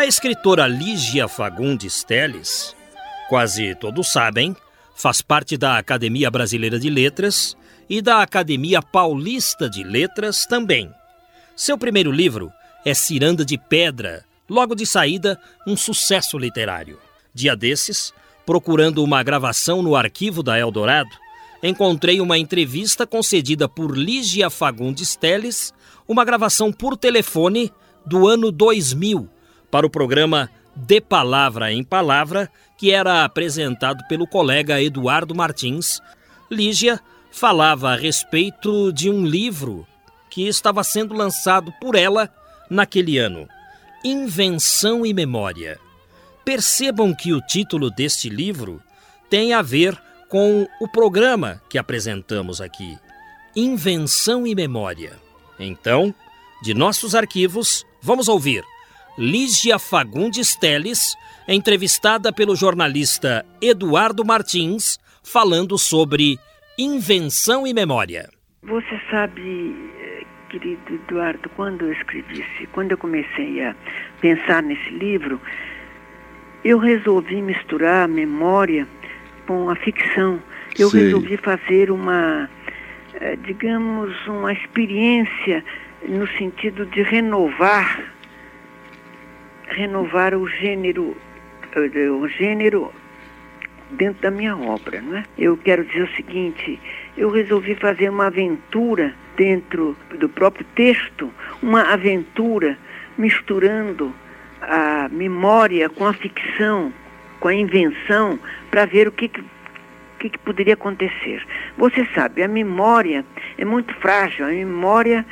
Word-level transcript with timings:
A 0.00 0.06
escritora 0.06 0.66
Lígia 0.66 1.28
Fagundes 1.28 2.02
Teles, 2.02 2.74
quase 3.28 3.74
todos 3.74 4.10
sabem, 4.10 4.56
faz 4.96 5.20
parte 5.20 5.58
da 5.58 5.76
Academia 5.76 6.30
Brasileira 6.30 6.78
de 6.78 6.88
Letras 6.88 7.54
e 7.86 8.00
da 8.00 8.22
Academia 8.22 8.80
Paulista 8.80 9.68
de 9.68 9.84
Letras 9.84 10.46
também. 10.46 10.90
Seu 11.54 11.76
primeiro 11.76 12.10
livro 12.10 12.50
é 12.82 12.94
Ciranda 12.94 13.44
de 13.44 13.58
Pedra, 13.58 14.24
logo 14.48 14.74
de 14.74 14.86
saída, 14.86 15.38
um 15.66 15.76
sucesso 15.76 16.38
literário. 16.38 16.98
Dia 17.34 17.54
desses, 17.54 18.10
procurando 18.46 19.04
uma 19.04 19.22
gravação 19.22 19.82
no 19.82 19.94
arquivo 19.94 20.42
da 20.42 20.58
Eldorado, 20.58 21.10
encontrei 21.62 22.22
uma 22.22 22.38
entrevista 22.38 23.06
concedida 23.06 23.68
por 23.68 23.94
Lígia 23.94 24.48
Fagundes 24.48 25.14
Teles, 25.14 25.74
uma 26.08 26.24
gravação 26.24 26.72
por 26.72 26.96
telefone 26.96 27.70
do 28.06 28.26
ano 28.26 28.50
2000 28.50 29.28
para 29.70 29.86
o 29.86 29.90
programa 29.90 30.50
De 30.74 31.00
Palavra 31.00 31.72
em 31.72 31.84
Palavra, 31.84 32.50
que 32.76 32.90
era 32.90 33.24
apresentado 33.24 34.04
pelo 34.08 34.26
colega 34.26 34.82
Eduardo 34.82 35.34
Martins. 35.34 36.00
Lígia 36.50 37.00
falava 37.30 37.90
a 37.90 37.96
respeito 37.96 38.92
de 38.92 39.08
um 39.08 39.24
livro 39.24 39.86
que 40.28 40.46
estava 40.46 40.82
sendo 40.82 41.14
lançado 41.14 41.72
por 41.80 41.94
ela 41.94 42.28
naquele 42.68 43.18
ano: 43.18 43.48
Invenção 44.04 45.04
e 45.04 45.12
Memória. 45.12 45.78
Percebam 46.44 47.14
que 47.14 47.32
o 47.32 47.40
título 47.40 47.90
deste 47.90 48.28
livro 48.28 48.82
tem 49.28 49.52
a 49.52 49.62
ver 49.62 50.00
com 50.28 50.66
o 50.80 50.88
programa 50.88 51.62
que 51.68 51.78
apresentamos 51.78 52.60
aqui: 52.60 52.98
Invenção 53.54 54.46
e 54.46 54.54
Memória. 54.54 55.12
Então, 55.58 56.14
de 56.62 56.72
nossos 56.72 57.14
arquivos, 57.14 57.84
vamos 58.02 58.28
ouvir 58.28 58.64
Lígia 59.20 59.78
Fagundes 59.78 60.56
Teles, 60.56 61.14
entrevistada 61.46 62.32
pelo 62.32 62.56
jornalista 62.56 63.44
Eduardo 63.60 64.24
Martins, 64.24 64.98
falando 65.22 65.76
sobre 65.76 66.38
invenção 66.78 67.66
e 67.66 67.74
memória. 67.74 68.30
Você 68.62 68.98
sabe, 69.10 69.76
querido 70.48 70.94
Eduardo, 70.94 71.50
quando 71.50 71.84
eu 71.84 71.92
escrevi, 71.92 72.46
quando 72.72 72.92
eu 72.92 72.96
comecei 72.96 73.62
a 73.62 73.76
pensar 74.22 74.62
nesse 74.62 74.88
livro, 74.88 75.38
eu 76.64 76.78
resolvi 76.78 77.42
misturar 77.42 78.04
a 78.04 78.08
memória 78.08 78.88
com 79.46 79.68
a 79.68 79.76
ficção. 79.76 80.42
Eu 80.78 80.88
Sim. 80.88 80.98
resolvi 80.98 81.36
fazer 81.36 81.90
uma, 81.90 82.48
eh, 83.20 83.36
digamos, 83.44 84.14
uma 84.26 84.50
experiência 84.54 85.62
no 86.08 86.26
sentido 86.38 86.86
de 86.86 87.02
renovar 87.02 88.18
renovar 89.70 90.34
o 90.34 90.46
gênero, 90.48 91.16
eh, 91.74 92.10
o 92.10 92.28
gênero 92.28 92.92
dentro 93.92 94.22
da 94.22 94.30
minha 94.30 94.56
obra, 94.56 95.00
não 95.00 95.16
é? 95.16 95.24
Eu 95.38 95.56
quero 95.56 95.84
dizer 95.84 96.02
o 96.02 96.16
seguinte, 96.16 96.78
eu 97.16 97.30
resolvi 97.30 97.74
fazer 97.74 98.08
uma 98.08 98.26
aventura 98.26 99.14
dentro 99.36 99.96
do 100.18 100.28
próprio 100.28 100.64
texto, 100.74 101.32
uma 101.62 101.92
aventura 101.92 102.78
misturando 103.16 104.14
a 104.60 105.08
memória 105.10 105.88
com 105.88 106.06
a 106.06 106.12
ficção, 106.12 106.92
com 107.40 107.48
a 107.48 107.54
invenção, 107.54 108.38
para 108.70 108.84
ver 108.84 109.08
o 109.08 109.12
que, 109.12 109.28
que, 109.28 109.42
que, 110.18 110.30
que 110.30 110.38
poderia 110.38 110.74
acontecer. 110.74 111.42
Você 111.76 112.06
sabe, 112.14 112.42
a 112.42 112.48
memória 112.48 113.24
é 113.56 113.64
muito 113.64 113.94
frágil, 113.94 114.44
a 114.44 114.50
memória 114.50 115.24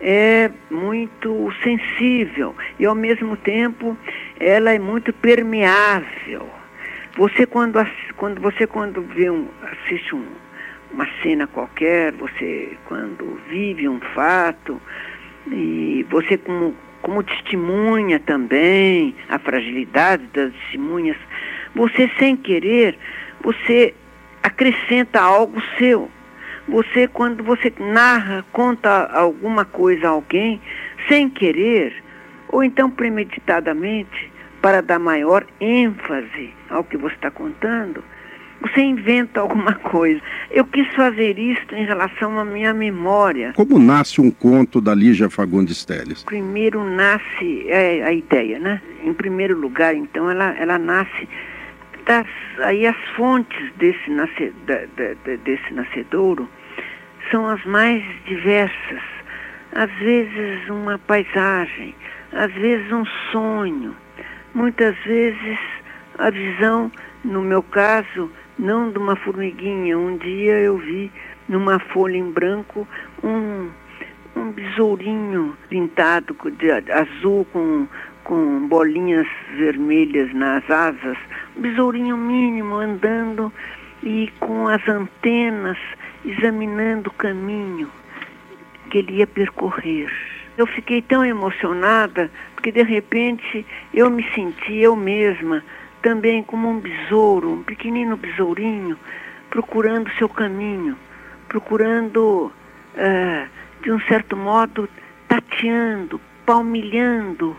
é 0.00 0.50
muito 0.70 1.52
sensível 1.62 2.54
e 2.78 2.84
ao 2.84 2.94
mesmo 2.94 3.36
tempo 3.36 3.96
ela 4.38 4.72
é 4.72 4.78
muito 4.78 5.12
permeável. 5.12 6.48
Você 7.16 7.46
quando, 7.46 7.78
quando 8.16 8.40
você 8.40 8.66
quando 8.66 9.02
vê 9.02 9.30
um, 9.30 9.48
assiste 9.62 10.14
um, 10.14 10.26
uma 10.92 11.06
cena 11.22 11.46
qualquer, 11.46 12.12
você 12.12 12.76
quando 12.86 13.40
vive 13.48 13.88
um 13.88 14.00
fato 14.14 14.80
e 15.50 16.04
você 16.10 16.36
como 16.36 16.74
como 17.02 17.22
testemunha 17.22 18.18
também 18.18 19.14
a 19.28 19.38
fragilidade 19.38 20.26
das 20.34 20.52
testemunhas, 20.52 21.16
você 21.72 22.10
sem 22.18 22.36
querer, 22.36 22.98
você 23.40 23.94
acrescenta 24.42 25.20
algo 25.20 25.62
seu. 25.78 26.10
Você, 26.68 27.06
quando 27.06 27.44
você 27.44 27.72
narra, 27.78 28.44
conta 28.52 29.06
alguma 29.12 29.64
coisa 29.64 30.08
a 30.08 30.10
alguém, 30.10 30.60
sem 31.08 31.28
querer, 31.28 31.94
ou 32.48 32.62
então 32.62 32.90
premeditadamente, 32.90 34.32
para 34.60 34.82
dar 34.82 34.98
maior 34.98 35.46
ênfase 35.60 36.52
ao 36.68 36.82
que 36.82 36.96
você 36.96 37.14
está 37.14 37.30
contando, 37.30 38.02
você 38.60 38.80
inventa 38.80 39.40
alguma 39.40 39.74
coisa. 39.90 40.20
Eu 40.50 40.64
quis 40.64 40.88
fazer 40.94 41.38
isso 41.38 41.72
em 41.72 41.84
relação 41.84 42.38
à 42.38 42.44
minha 42.44 42.74
memória. 42.74 43.52
Como 43.54 43.78
nasce 43.78 44.20
um 44.20 44.30
conto 44.30 44.80
da 44.80 44.94
Lígia 44.94 45.30
Fagundes 45.30 45.84
Telles? 45.84 46.24
Primeiro 46.24 46.82
nasce 46.82 47.68
é, 47.68 48.02
a 48.02 48.12
ideia, 48.12 48.58
né? 48.58 48.80
Em 49.04 49.12
primeiro 49.12 49.56
lugar, 49.56 49.94
então, 49.94 50.30
ela, 50.30 50.56
ela 50.58 50.78
nasce 50.78 51.28
das, 52.06 52.26
aí 52.60 52.86
as 52.86 52.96
fontes 53.16 53.72
desse, 53.76 54.10
nasce, 54.10 54.52
da, 54.66 54.76
da, 54.96 55.36
desse 55.44 55.74
nascedouro 55.74 56.48
são 57.30 57.46
as 57.48 57.62
mais 57.64 58.02
diversas. 58.24 59.02
Às 59.74 59.90
vezes 59.98 60.68
uma 60.70 60.98
paisagem, 60.98 61.94
às 62.32 62.52
vezes 62.52 62.90
um 62.92 63.04
sonho, 63.30 63.94
muitas 64.54 64.96
vezes 65.04 65.58
a 66.18 66.30
visão, 66.30 66.90
no 67.24 67.42
meu 67.42 67.62
caso, 67.62 68.30
não 68.58 68.90
de 68.90 68.98
uma 68.98 69.16
formiguinha. 69.16 69.98
Um 69.98 70.16
dia 70.16 70.60
eu 70.60 70.78
vi 70.78 71.12
numa 71.48 71.78
folha 71.78 72.16
em 72.16 72.30
branco 72.30 72.88
um, 73.22 73.68
um 74.34 74.50
besourinho 74.52 75.56
pintado 75.68 76.36
de 76.58 76.70
azul 76.90 77.44
com, 77.52 77.86
com 78.26 78.66
bolinhas 78.66 79.26
vermelhas 79.56 80.34
nas 80.34 80.68
asas, 80.68 81.16
um 81.56 81.60
besourinho 81.60 82.16
mínimo 82.16 82.74
andando 82.74 83.52
e 84.02 84.32
com 84.40 84.66
as 84.66 84.86
antenas 84.88 85.78
examinando 86.24 87.08
o 87.08 87.12
caminho 87.12 87.88
que 88.90 88.98
ele 88.98 89.18
ia 89.18 89.28
percorrer. 89.28 90.10
Eu 90.58 90.66
fiquei 90.66 91.00
tão 91.02 91.24
emocionada 91.24 92.28
porque 92.54 92.72
de 92.72 92.82
repente 92.82 93.64
eu 93.94 94.10
me 94.10 94.28
senti 94.34 94.74
eu 94.74 94.96
mesma 94.96 95.62
também 96.02 96.42
como 96.42 96.68
um 96.68 96.80
besouro, 96.80 97.52
um 97.52 97.62
pequenino 97.62 98.16
besourinho, 98.16 98.98
procurando 99.50 100.10
seu 100.18 100.28
caminho, 100.28 100.96
procurando, 101.48 102.50
uh, 102.96 103.48
de 103.82 103.92
um 103.92 104.00
certo 104.00 104.36
modo, 104.36 104.88
tateando, 105.28 106.20
palmilhando 106.44 107.56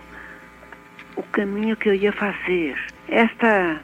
o 1.18 1.24
caminho 1.24 1.76
que 1.76 1.90
eu 1.90 1.96
ia 1.96 2.14
fazer. 2.14 2.78
Esta, 3.10 3.82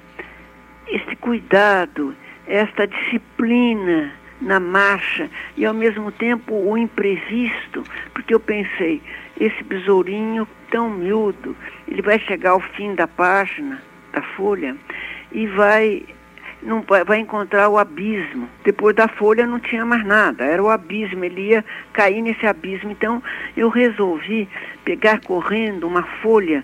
este 0.87 1.15
cuidado, 1.17 2.15
esta 2.47 2.87
disciplina 2.87 4.13
na 4.39 4.59
marcha 4.59 5.29
e 5.57 5.65
ao 5.65 5.73
mesmo 5.73 6.11
tempo 6.11 6.53
o 6.53 6.77
imprevisto, 6.77 7.83
porque 8.13 8.33
eu 8.33 8.39
pensei, 8.39 9.01
esse 9.39 9.63
besourinho 9.63 10.47
tão 10.69 10.89
miúdo, 10.89 11.55
ele 11.87 12.01
vai 12.01 12.19
chegar 12.19 12.51
ao 12.51 12.59
fim 12.59 12.93
da 12.93 13.07
página, 13.07 13.81
da 14.11 14.21
folha, 14.21 14.75
e 15.31 15.47
vai 15.47 16.05
não 16.61 16.81
vai 17.05 17.19
encontrar 17.19 17.67
o 17.67 17.77
abismo. 17.77 18.47
Depois 18.63 18.95
da 18.95 19.09
folha 19.09 19.45
não 19.45 19.59
tinha 19.59 19.85
mais 19.85 20.05
nada, 20.05 20.45
era 20.45 20.63
o 20.63 20.69
abismo, 20.69 21.25
ele 21.25 21.49
ia 21.49 21.65
cair 21.91 22.21
nesse 22.21 22.47
abismo. 22.47 22.89
Então 22.89 23.21
eu 23.57 23.67
resolvi 23.67 24.47
pegar 24.85 25.19
correndo 25.19 25.85
uma 25.85 26.03
folha 26.21 26.63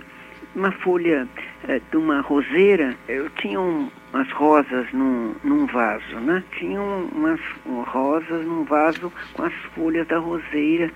uma 0.55 0.71
folha 0.71 1.27
é, 1.67 1.79
de 1.91 1.97
uma 1.97 2.21
roseira, 2.21 2.95
eu 3.07 3.29
tinha 3.31 3.59
um, 3.59 3.89
umas 4.13 4.29
rosas 4.31 4.91
num, 4.91 5.35
num 5.43 5.65
vaso, 5.67 6.19
né? 6.19 6.43
Tinha 6.57 6.81
umas 6.81 7.39
rosas 7.87 8.45
num 8.45 8.63
vaso 8.63 9.11
com 9.33 9.43
as 9.43 9.53
folhas 9.75 10.07
da 10.07 10.17
roseira. 10.17 10.91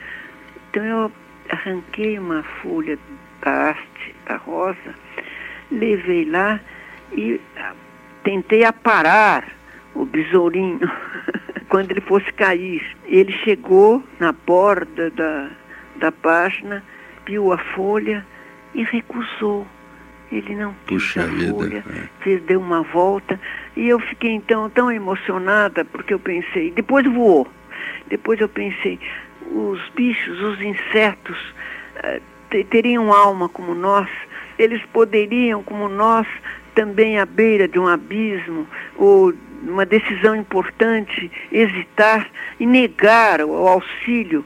Então 0.70 0.84
eu 0.84 1.12
arranquei 1.50 2.18
uma 2.18 2.44
folha 2.62 2.98
da 3.42 3.70
haste 3.70 4.16
da 4.26 4.38
rosa, 4.38 4.96
levei 5.72 6.26
lá 6.26 6.60
e 7.12 7.40
ah, 7.58 7.74
tentei 8.24 8.64
aparar 8.64 9.48
o 9.94 10.06
besourinho 10.06 10.80
quando 11.70 11.92
ele 11.92 12.02
fosse 12.02 12.32
cair. 12.34 12.84
Ele 13.06 13.32
chegou 13.44 14.04
na 14.20 14.32
borda 14.32 15.12
da, 15.12 15.50
da 15.98 16.12
página, 16.12 16.84
viu 17.26 17.52
a 17.52 17.58
folha 17.58 18.26
e 18.74 18.84
recusou. 18.84 19.68
Ele 20.32 20.56
não 20.56 20.76
quis 20.88 21.16
a 21.18 21.26
vida, 21.28 21.54
folha, 21.54 21.84
é. 21.88 22.24
fez, 22.24 22.42
deu 22.44 22.60
uma 22.60 22.82
volta. 22.82 23.40
E 23.76 23.88
eu 23.88 24.00
fiquei 24.00 24.32
então 24.32 24.70
tão 24.70 24.92
emocionada, 24.92 25.86
porque 25.86 26.14
eu 26.14 26.20
pensei, 26.20 26.72
depois 26.72 27.06
voou. 27.06 27.48
Depois 28.08 28.40
eu 28.40 28.50
pensei, 28.50 29.00
os 29.52 29.80
bichos, 29.90 30.42
os 30.42 30.60
insetos, 30.60 31.38
uh, 31.98 32.64
teriam 32.70 33.14
alma 33.14 33.48
como 33.48 33.76
nós, 33.76 34.10
eles 34.58 34.82
poderiam, 34.92 35.64
como 35.64 35.88
nós, 35.88 36.28
também 36.74 37.20
à 37.20 37.26
beira 37.26 37.68
de 37.68 37.80
um 37.80 37.88
abismo 37.88 38.68
ou 38.96 39.34
uma 39.64 39.86
decisão 39.86 40.36
importante, 40.36 41.32
hesitar 41.52 42.30
e 42.60 42.66
negar 42.66 43.42
o 43.42 43.68
auxílio. 43.68 44.46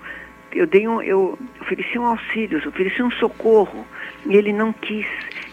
Eu, 0.51 0.67
dei 0.67 0.87
um, 0.87 1.01
eu 1.01 1.37
ofereci 1.61 1.97
um 1.97 2.05
auxílio, 2.05 2.61
ofereci 2.67 3.01
um 3.01 3.11
socorro, 3.11 3.85
e 4.27 4.35
ele 4.35 4.51
não 4.51 4.73
quis, 4.73 5.07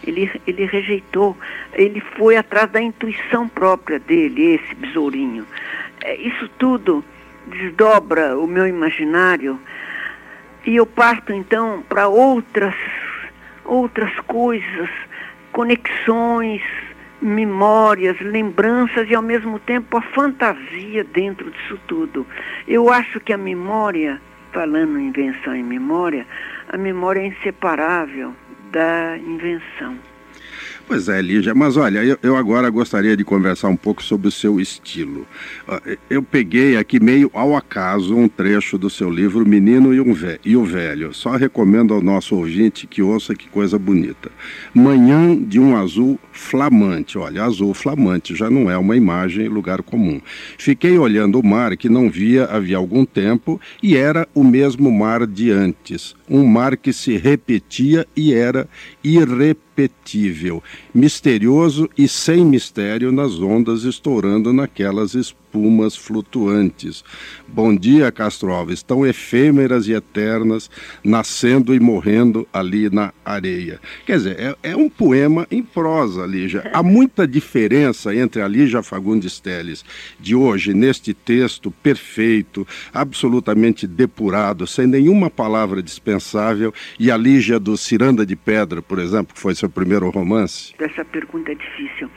ele, 0.05 0.29
ele 0.45 0.65
rejeitou, 0.65 1.35
ele 1.73 2.01
foi 2.17 2.37
atrás 2.37 2.69
da 2.69 2.81
intuição 2.81 3.47
própria 3.47 3.99
dele, 3.99 4.55
esse 4.55 4.75
besourinho. 4.75 5.45
É, 6.03 6.15
isso 6.15 6.49
tudo 6.59 7.03
desdobra 7.47 8.37
o 8.37 8.47
meu 8.47 8.67
imaginário 8.67 9.59
e 10.65 10.75
eu 10.75 10.85
parto 10.85 11.31
então 11.31 11.83
para 11.87 12.07
outras, 12.07 12.75
outras 13.63 14.11
coisas, 14.21 14.89
conexões, 15.51 16.61
memórias, 17.21 18.19
lembranças 18.19 19.09
e 19.09 19.15
ao 19.15 19.21
mesmo 19.21 19.59
tempo 19.59 19.97
a 19.97 20.01
fantasia 20.01 21.03
dentro 21.03 21.49
disso 21.51 21.79
tudo. 21.87 22.25
Eu 22.67 22.91
acho 22.91 23.19
que 23.19 23.31
a 23.31 23.37
memória, 23.37 24.19
falando 24.51 24.99
em 24.99 25.07
invenção 25.07 25.55
e 25.55 25.63
memória, 25.63 26.25
a 26.67 26.77
memória 26.77 27.21
é 27.21 27.27
inseparável 27.27 28.33
da 28.75 29.17
invenção. 29.17 30.14
Pois 30.87 31.09
é, 31.09 31.19
Lígia, 31.19 31.55
mas 31.55 31.77
olha, 31.77 32.03
eu, 32.03 32.15
eu, 32.21 32.37
agora 32.37 32.69
gostaria 32.69 33.17
de 33.17 33.23
conversar 33.23 33.69
um 33.69 33.75
pouco 33.75 34.03
sobre 34.03 34.27
o 34.27 34.31
seu 34.31 34.59
estilo. 34.59 35.25
Eu 36.07 36.21
peguei 36.21 36.77
aqui 36.77 36.99
meio 36.99 37.31
ao 37.33 37.55
acaso 37.55 38.15
um 38.15 38.27
trecho 38.27 38.77
do 38.77 38.87
seu 38.87 39.09
livro 39.09 39.43
Menino 39.47 39.95
e, 39.95 39.99
um 39.99 40.15
e 40.45 40.55
o 40.55 40.63
Velho. 40.63 41.11
Só 41.11 41.31
recomendo 41.31 41.91
ao 41.91 42.03
nosso 42.03 42.35
ouvinte 42.35 42.85
que 42.85 43.01
ouça 43.01 43.33
que 43.33 43.49
coisa 43.49 43.79
bonita. 43.79 44.31
Manhã 44.75 45.35
de 45.35 45.59
um 45.59 45.75
azul 45.75 46.19
flamante. 46.31 47.17
Olha, 47.17 47.43
azul 47.43 47.73
flamante 47.73 48.35
já 48.35 48.47
não 48.47 48.69
é 48.69 48.77
uma 48.77 48.95
imagem 48.95 49.47
lugar 49.47 49.81
comum. 49.81 50.21
Fiquei 50.55 50.99
olhando 50.99 51.39
o 51.39 51.45
mar 51.45 51.75
que 51.75 51.89
não 51.89 52.11
via 52.11 52.45
havia 52.45 52.77
algum 52.77 53.05
tempo 53.05 53.59
e 53.81 53.97
era 53.97 54.27
o 54.35 54.43
mesmo 54.43 54.91
mar 54.91 55.25
de 55.25 55.49
antes. 55.49 56.15
Um 56.29 56.45
mar 56.45 56.77
que 56.77 56.93
se 56.93 57.17
repetia 57.17 58.05
e 58.15 58.33
era 58.33 58.69
irrepetível, 59.03 59.64
misterioso 60.93 61.89
e 61.97 62.07
sem 62.07 62.45
mistério 62.45 63.11
nas 63.11 63.39
ondas 63.39 63.83
estourando 63.83 64.53
naquelas 64.53 65.13
espumas 65.55 65.95
flutuantes. 65.95 67.03
Bom 67.47 67.73
dia, 67.73 68.11
Castro 68.11 68.51
Alves, 68.51 68.83
tão 68.83 69.05
efêmeras 69.05 69.87
e 69.87 69.93
eternas, 69.93 70.69
nascendo 71.03 71.73
e 71.73 71.79
morrendo 71.79 72.45
ali 72.51 72.89
na 72.89 73.13
areia. 73.23 73.79
Quer 74.05 74.17
dizer, 74.17 74.39
é, 74.39 74.71
é 74.71 74.75
um 74.75 74.89
poema 74.89 75.47
em 75.49 75.63
prosa, 75.63 76.25
Lígia. 76.25 76.69
Há 76.73 76.83
muita 76.83 77.25
diferença 77.25 78.13
entre 78.13 78.41
a 78.41 78.47
Lígia 78.47 78.83
Fagundes 78.83 79.39
Telles 79.39 79.85
de 80.19 80.35
hoje, 80.35 80.73
neste 80.73 81.13
texto 81.13 81.71
perfeito, 81.71 82.67
absolutamente 82.93 83.87
depurado, 83.87 84.67
sem 84.67 84.85
nenhuma 84.85 85.29
palavra 85.29 85.81
dispensável, 85.81 86.73
e 86.99 87.09
a 87.09 87.15
Lígia 87.15 87.59
do 87.59 87.77
Ciranda 87.77 88.25
de 88.25 88.35
Pedra, 88.35 88.81
por 88.81 88.99
exemplo, 88.99 89.33
que 89.33 89.39
foi 89.39 89.55
seu 89.55 89.69
primeiro 89.69 90.09
romance? 90.09 90.73
Essa 90.79 91.05
pergunta 91.05 91.51
é 91.51 91.55
difícil. 91.55 92.09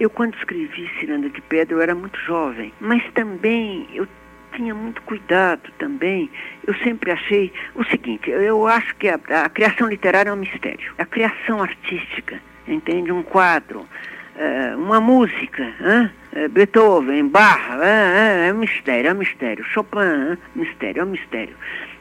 Eu, 0.00 0.08
quando 0.08 0.34
escrevi 0.34 0.90
Ciranda 0.98 1.28
de 1.28 1.42
Pedra, 1.42 1.74
eu 1.74 1.82
era 1.82 1.94
muito 1.94 2.18
jovem, 2.20 2.72
mas 2.80 3.02
também 3.12 3.86
eu 3.92 4.08
tinha 4.56 4.74
muito 4.74 5.02
cuidado 5.02 5.70
também. 5.78 6.30
Eu 6.66 6.74
sempre 6.76 7.10
achei 7.10 7.52
o 7.74 7.84
seguinte: 7.84 8.30
eu 8.30 8.66
acho 8.66 8.96
que 8.96 9.10
a, 9.10 9.20
a 9.44 9.48
criação 9.50 9.88
literária 9.88 10.30
é 10.30 10.32
um 10.32 10.36
mistério. 10.36 10.94
A 10.96 11.04
criação 11.04 11.62
artística, 11.62 12.40
entende? 12.66 13.12
Um 13.12 13.22
quadro, 13.22 13.80
uh, 13.80 14.78
uma 14.78 15.02
música, 15.02 15.62
uh, 15.62 16.48
Beethoven, 16.48 17.28
Bach, 17.28 17.60
uh, 17.76 17.82
é 17.82 18.50
um 18.54 18.58
mistério, 18.58 19.10
é 19.10 19.12
um 19.12 19.18
mistério. 19.18 19.62
Chopin, 19.66 20.38
mistério, 20.56 21.02
é 21.02 21.04
um 21.04 21.10
mistério. 21.10 21.54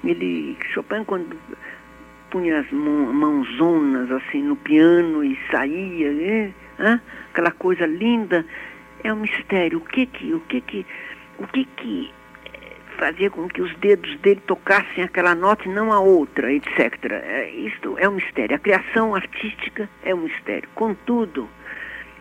Ele, 0.06 0.58
Chopin, 0.74 1.04
quando 1.04 1.36
punha 2.32 2.62
as 2.62 2.72
mãozonas 2.72 4.10
assim 4.10 4.42
no 4.42 4.56
piano 4.56 5.22
e 5.22 5.38
saía, 5.52 6.54
aquela 7.32 7.52
coisa 7.52 7.86
linda, 7.86 8.46
é 9.04 9.14
um 9.14 9.18
mistério. 9.18 9.80
O 9.80 9.82
que 9.82 10.06
que, 10.06 10.34
o 10.34 10.40
que 10.42 10.62
que, 10.62 10.86
o 11.38 11.48
que 11.48 11.66
que 11.66 12.12
eh, 12.46 12.76
fazia 12.98 13.30
com 13.30 13.48
que 13.48 13.62
os 13.62 13.74
dedos 13.78 14.18
dele 14.20 14.42
tocassem 14.46 15.04
aquela 15.04 15.36
nota 15.36 15.68
e 15.68 15.72
não 15.72 15.92
a 15.92 16.00
outra, 16.00 16.52
etc. 16.52 16.94
É, 17.12 17.50
isto 17.52 17.98
é 17.98 18.08
um 18.08 18.14
mistério. 18.14 18.56
A 18.56 18.60
criação 18.60 19.16
artística 19.16 19.90
é 20.04 20.14
um 20.14 20.22
mistério. 20.22 20.68
Contudo, 20.76 21.50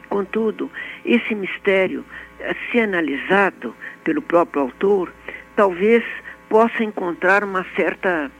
contudo, 0.08 0.70
esse 1.05 1.34
mistério, 1.34 2.05
eh, 2.40 2.55
se 2.70 2.81
analisado 2.81 3.75
pelo 4.05 4.22
próprio 4.22 4.62
autor, 4.62 5.12
talvez 5.56 6.05
possa 6.49 6.82
encontrar 6.82 7.44
uma 7.44 7.64
certa 7.76 8.31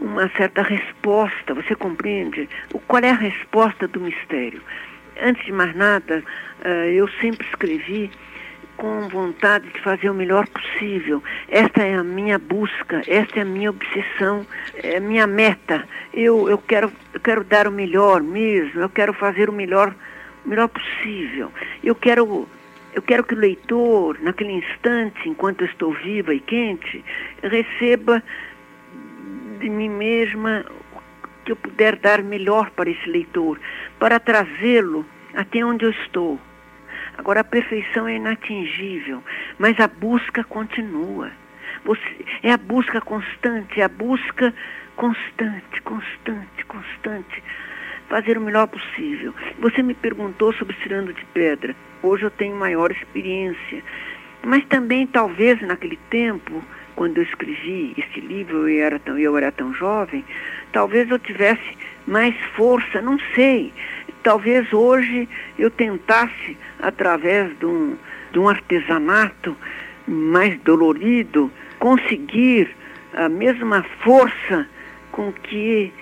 uma 0.00 0.30
certa 0.30 0.62
resposta, 0.62 1.52
você 1.52 1.74
compreende? 1.74 2.48
Qual 2.86 3.02
é 3.02 3.10
a 3.10 3.14
resposta 3.14 3.86
do 3.86 4.00
mistério? 4.00 4.62
Antes 5.22 5.44
de 5.44 5.52
mais 5.52 5.74
nada, 5.74 6.22
eh, 6.64 6.92
eu 6.94 7.08
sempre 7.20 7.46
escrevi 7.48 8.10
com 8.80 9.08
vontade 9.10 9.68
de 9.68 9.78
fazer 9.80 10.08
o 10.08 10.14
melhor 10.14 10.46
possível. 10.48 11.22
Esta 11.48 11.82
é 11.82 11.94
a 11.94 12.02
minha 12.02 12.38
busca, 12.38 13.02
esta 13.06 13.40
é 13.40 13.42
a 13.42 13.44
minha 13.44 13.68
obsessão, 13.68 14.46
é 14.82 14.96
a 14.96 15.00
minha 15.00 15.26
meta. 15.26 15.86
Eu, 16.14 16.48
eu, 16.48 16.56
quero, 16.56 16.90
eu 17.12 17.20
quero 17.20 17.44
dar 17.44 17.68
o 17.68 17.70
melhor 17.70 18.22
mesmo, 18.22 18.80
eu 18.80 18.88
quero 18.88 19.12
fazer 19.12 19.50
o 19.50 19.52
melhor, 19.52 19.94
o 20.46 20.48
melhor 20.48 20.68
possível. 20.68 21.52
Eu 21.84 21.94
quero, 21.94 22.48
eu 22.94 23.02
quero 23.02 23.22
que 23.22 23.34
o 23.34 23.38
leitor, 23.38 24.18
naquele 24.22 24.52
instante, 24.52 25.28
enquanto 25.28 25.60
eu 25.60 25.66
estou 25.66 25.92
viva 25.92 26.34
e 26.34 26.40
quente, 26.40 27.04
receba 27.42 28.22
de 29.60 29.68
mim 29.68 29.90
mesma 29.90 30.64
que 31.44 31.52
eu 31.52 31.56
puder 31.56 31.96
dar 31.96 32.22
melhor 32.22 32.70
para 32.70 32.90
esse 32.90 33.08
leitor, 33.08 33.58
para 33.98 34.20
trazê-lo 34.20 35.04
até 35.34 35.64
onde 35.64 35.84
eu 35.84 35.90
estou. 35.90 36.38
Agora, 37.16 37.40
a 37.40 37.44
perfeição 37.44 38.08
é 38.08 38.16
inatingível, 38.16 39.22
mas 39.58 39.78
a 39.78 39.86
busca 39.86 40.42
continua. 40.44 41.30
Você, 41.84 42.24
é 42.42 42.52
a 42.52 42.58
busca 42.58 43.00
constante, 43.00 43.80
é 43.80 43.84
a 43.84 43.88
busca 43.88 44.54
constante, 44.96 45.82
constante, 45.82 46.64
constante. 46.66 47.42
Fazer 48.08 48.36
o 48.36 48.40
melhor 48.40 48.66
possível. 48.66 49.34
Você 49.60 49.82
me 49.82 49.94
perguntou 49.94 50.52
sobre 50.54 50.76
Cirando 50.82 51.12
de 51.12 51.24
Pedra. 51.26 51.76
Hoje 52.02 52.24
eu 52.24 52.30
tenho 52.30 52.56
maior 52.56 52.90
experiência. 52.90 53.82
Mas 54.42 54.64
também, 54.66 55.06
talvez, 55.06 55.60
naquele 55.62 55.98
tempo, 56.08 56.62
quando 56.96 57.18
eu 57.18 57.22
escrevi 57.22 57.94
esse 57.96 58.20
livro, 58.20 58.68
eu 58.68 58.84
era 58.84 58.98
tão, 58.98 59.18
eu 59.18 59.36
era 59.36 59.52
tão 59.52 59.72
jovem, 59.74 60.24
talvez 60.72 61.10
eu 61.10 61.18
tivesse 61.18 61.76
mais 62.06 62.34
força, 62.56 63.00
não 63.00 63.18
sei. 63.34 63.72
Talvez 64.22 64.70
hoje 64.72 65.28
eu 65.58 65.70
tentasse, 65.70 66.56
através 66.80 67.56
de 67.58 67.66
um, 67.66 67.96
de 68.32 68.38
um 68.38 68.48
artesanato 68.48 69.56
mais 70.06 70.58
dolorido, 70.60 71.50
conseguir 71.78 72.68
a 73.14 73.28
mesma 73.28 73.82
força 74.02 74.68
com 75.12 75.32
que 75.32 75.92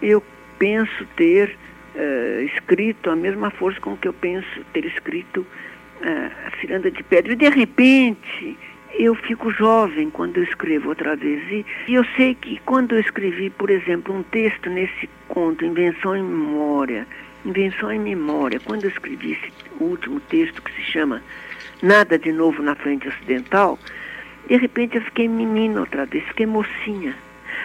eu 0.00 0.22
penso 0.58 1.06
ter 1.16 1.56
uh, 1.94 2.42
escrito, 2.42 3.10
a 3.10 3.16
mesma 3.16 3.50
força 3.50 3.80
com 3.80 3.96
que 3.96 4.08
eu 4.08 4.12
penso 4.12 4.64
ter 4.72 4.84
escrito 4.84 5.40
uh, 5.40 6.46
a 6.46 6.60
Ciranda 6.60 6.90
de 6.90 7.02
Pedra. 7.02 7.32
E 7.32 7.36
de 7.36 7.48
repente, 7.48 8.56
eu 8.98 9.14
fico 9.14 9.50
jovem 9.52 10.10
quando 10.10 10.36
eu 10.36 10.44
escrevo 10.44 10.90
outra 10.90 11.16
vez. 11.16 11.42
E, 11.50 11.66
e, 11.88 11.94
eu 11.94 12.04
sei 12.16 12.34
que 12.34 12.60
quando 12.64 12.94
eu 12.94 13.00
escrevi, 13.00 13.50
por 13.50 13.70
exemplo, 13.70 14.14
um 14.14 14.22
texto 14.22 14.68
nesse 14.68 15.08
conto, 15.28 15.64
Invenção 15.64 16.16
em 16.16 16.22
Memória, 16.22 17.06
Invenção 17.44 17.90
em 17.92 17.98
Memória, 17.98 18.60
quando 18.60 18.84
eu 18.84 18.90
escrevi 18.90 19.32
esse 19.32 19.52
último 19.80 20.20
texto 20.20 20.62
que 20.62 20.72
se 20.72 20.82
chama 20.82 21.22
Nada 21.82 22.18
de 22.18 22.32
Novo 22.32 22.62
na 22.62 22.74
Frente 22.74 23.08
Ocidental, 23.08 23.78
de 24.48 24.56
repente 24.56 24.96
eu 24.96 25.02
fiquei 25.02 25.28
menina 25.28 25.80
outra 25.80 26.04
vez, 26.06 26.24
fiquei 26.24 26.46
mocinha. 26.46 27.14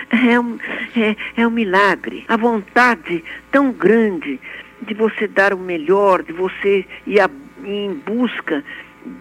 É 0.10 0.40
um, 0.40 0.58
é, 0.96 1.16
é 1.42 1.48
um 1.48 1.52
milagre. 1.52 2.24
A 2.28 2.38
vontade 2.38 3.24
tão 3.52 3.72
grande 3.72 4.40
de 4.82 4.94
você 4.94 5.28
dar 5.28 5.54
o 5.54 5.58
melhor, 5.58 6.24
de 6.24 6.32
você 6.32 6.86
ir, 7.06 7.20
a, 7.20 7.30
ir 7.64 7.70
em 7.70 7.94
busca 7.94 8.64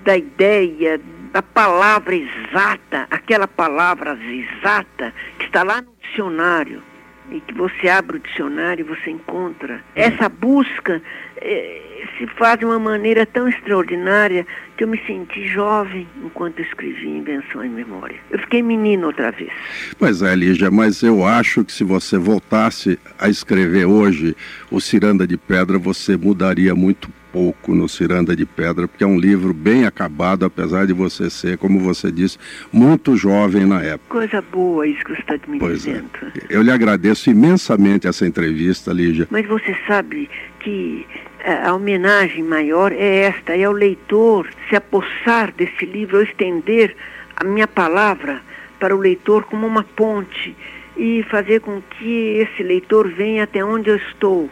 da 0.04 0.16
ideia, 0.16 1.00
da 1.32 1.42
palavra 1.42 2.14
exata, 2.14 3.06
aquela 3.10 3.48
palavra 3.48 4.18
exata 4.22 5.12
que 5.38 5.46
está 5.46 5.62
lá 5.62 5.82
no 5.82 5.92
dicionário 6.02 6.82
e 7.30 7.40
que 7.40 7.54
você 7.54 7.88
abre 7.88 8.16
o 8.16 8.20
dicionário 8.20 8.84
e 8.84 8.88
você 8.88 9.10
encontra. 9.10 9.80
Essa 9.94 10.28
busca 10.28 11.02
eh, 11.38 11.82
se 12.16 12.26
faz 12.38 12.58
de 12.58 12.64
uma 12.64 12.78
maneira 12.78 13.26
tão 13.26 13.48
extraordinária 13.48 14.46
que 14.76 14.84
eu 14.84 14.88
me 14.88 15.00
senti 15.06 15.46
jovem 15.48 16.06
enquanto 16.24 16.60
escrevi 16.60 17.08
Invenção 17.08 17.64
em 17.64 17.68
Memória. 17.68 18.18
Eu 18.30 18.38
fiquei 18.40 18.62
menino 18.62 19.08
outra 19.08 19.32
vez. 19.32 19.50
Pois 19.98 20.22
é, 20.22 20.34
Lígia, 20.34 20.70
mas 20.70 21.02
eu 21.02 21.24
acho 21.24 21.64
que 21.64 21.72
se 21.72 21.84
você 21.84 22.16
voltasse 22.16 22.98
a 23.18 23.28
escrever 23.28 23.86
hoje 23.86 24.36
o 24.70 24.80
Ciranda 24.80 25.26
de 25.26 25.36
Pedra, 25.36 25.78
você 25.78 26.16
mudaria 26.16 26.74
muito 26.74 27.10
pouco 27.36 27.74
no 27.74 27.86
Ciranda 27.86 28.34
de 28.34 28.46
Pedra, 28.46 28.88
porque 28.88 29.04
é 29.04 29.06
um 29.06 29.20
livro 29.20 29.52
bem 29.52 29.84
acabado, 29.84 30.46
apesar 30.46 30.86
de 30.86 30.94
você 30.94 31.28
ser, 31.28 31.58
como 31.58 31.78
você 31.78 32.10
disse, 32.10 32.38
muito 32.72 33.14
jovem 33.14 33.66
na 33.66 33.82
época. 33.82 34.08
Coisa 34.08 34.40
boa 34.40 34.86
isso 34.86 35.04
que 35.04 35.12
você 35.12 35.20
está 35.20 35.34
me 35.46 35.58
pois 35.58 35.86
é. 35.86 35.90
dizendo. 35.90 36.10
É. 36.22 36.46
Eu 36.48 36.62
lhe 36.62 36.70
agradeço 36.70 37.28
imensamente 37.28 38.08
essa 38.08 38.26
entrevista, 38.26 38.90
Lígia. 38.90 39.28
Mas 39.30 39.44
você 39.46 39.76
sabe 39.86 40.30
que 40.60 41.06
é, 41.40 41.66
a 41.66 41.74
homenagem 41.74 42.42
maior 42.42 42.90
é 42.90 43.24
esta, 43.24 43.54
é 43.54 43.68
o 43.68 43.72
leitor 43.72 44.48
se 44.70 44.74
apossar 44.74 45.52
desse 45.52 45.84
livro, 45.84 46.16
ou 46.16 46.22
estender 46.22 46.96
a 47.36 47.44
minha 47.44 47.68
palavra 47.68 48.40
para 48.80 48.96
o 48.96 48.98
leitor 48.98 49.44
como 49.44 49.66
uma 49.66 49.82
ponte 49.82 50.56
e 50.96 51.22
fazer 51.24 51.60
com 51.60 51.82
que 51.82 52.38
esse 52.38 52.62
leitor 52.62 53.06
venha 53.10 53.44
até 53.44 53.62
onde 53.62 53.90
eu 53.90 53.96
estou 53.96 54.48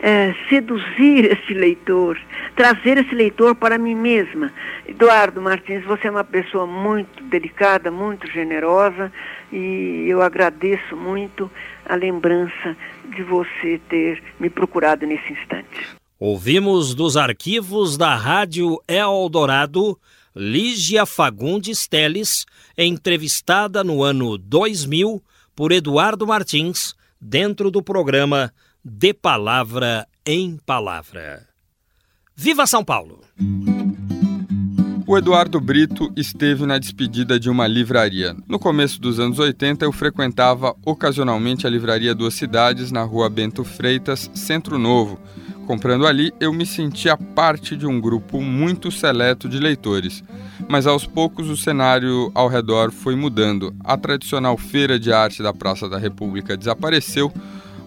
é, 0.00 0.34
seduzir 0.48 1.24
esse 1.24 1.52
leitor, 1.52 2.18
trazer 2.54 2.98
esse 2.98 3.14
leitor 3.14 3.54
para 3.54 3.78
mim 3.78 3.94
mesma. 3.94 4.52
Eduardo 4.86 5.40
Martins, 5.40 5.84
você 5.84 6.08
é 6.08 6.10
uma 6.10 6.24
pessoa 6.24 6.66
muito 6.66 7.22
delicada, 7.24 7.90
muito 7.90 8.30
generosa 8.30 9.12
e 9.52 10.06
eu 10.08 10.22
agradeço 10.22 10.96
muito 10.96 11.50
a 11.84 11.94
lembrança 11.94 12.76
de 13.14 13.22
você 13.22 13.80
ter 13.88 14.22
me 14.38 14.50
procurado 14.50 15.06
nesse 15.06 15.32
instante. 15.32 15.98
Ouvimos 16.20 16.94
dos 16.94 17.16
arquivos 17.16 17.96
da 17.96 18.14
Rádio 18.14 18.82
Eldorado 18.88 19.98
Lígia 20.34 21.04
Fagundes 21.04 21.88
Teles, 21.88 22.44
entrevistada 22.76 23.82
no 23.82 24.02
ano 24.02 24.38
2000 24.38 25.22
por 25.54 25.72
Eduardo 25.72 26.26
Martins, 26.26 26.94
dentro 27.20 27.70
do 27.70 27.82
programa 27.82 28.52
de 28.88 29.12
palavra 29.12 30.08
em 30.24 30.56
palavra. 30.64 31.46
Viva 32.34 32.66
São 32.66 32.82
Paulo! 32.82 33.20
O 35.06 35.16
Eduardo 35.16 35.60
Brito 35.60 36.10
esteve 36.16 36.64
na 36.66 36.78
despedida 36.78 37.38
de 37.38 37.50
uma 37.50 37.66
livraria. 37.66 38.34
No 38.46 38.58
começo 38.58 39.00
dos 39.00 39.20
anos 39.20 39.38
80, 39.38 39.84
eu 39.84 39.92
frequentava 39.92 40.74
ocasionalmente 40.84 41.66
a 41.66 41.70
livraria 41.70 42.14
Duas 42.14 42.34
Cidades, 42.34 42.90
na 42.90 43.02
rua 43.02 43.28
Bento 43.28 43.64
Freitas, 43.64 44.30
Centro 44.34 44.78
Novo. 44.78 45.18
Comprando 45.66 46.06
ali, 46.06 46.32
eu 46.40 46.52
me 46.52 46.64
sentia 46.64 47.16
parte 47.16 47.76
de 47.76 47.86
um 47.86 48.00
grupo 48.00 48.40
muito 48.40 48.90
seleto 48.90 49.48
de 49.48 49.58
leitores. 49.58 50.24
Mas 50.68 50.86
aos 50.86 51.06
poucos 51.06 51.48
o 51.48 51.56
cenário 51.56 52.30
ao 52.34 52.48
redor 52.48 52.90
foi 52.90 53.14
mudando. 53.14 53.74
A 53.84 53.96
tradicional 53.96 54.56
feira 54.56 54.98
de 54.98 55.12
arte 55.12 55.42
da 55.42 55.52
Praça 55.52 55.88
da 55.88 55.98
República 55.98 56.56
desapareceu 56.56 57.32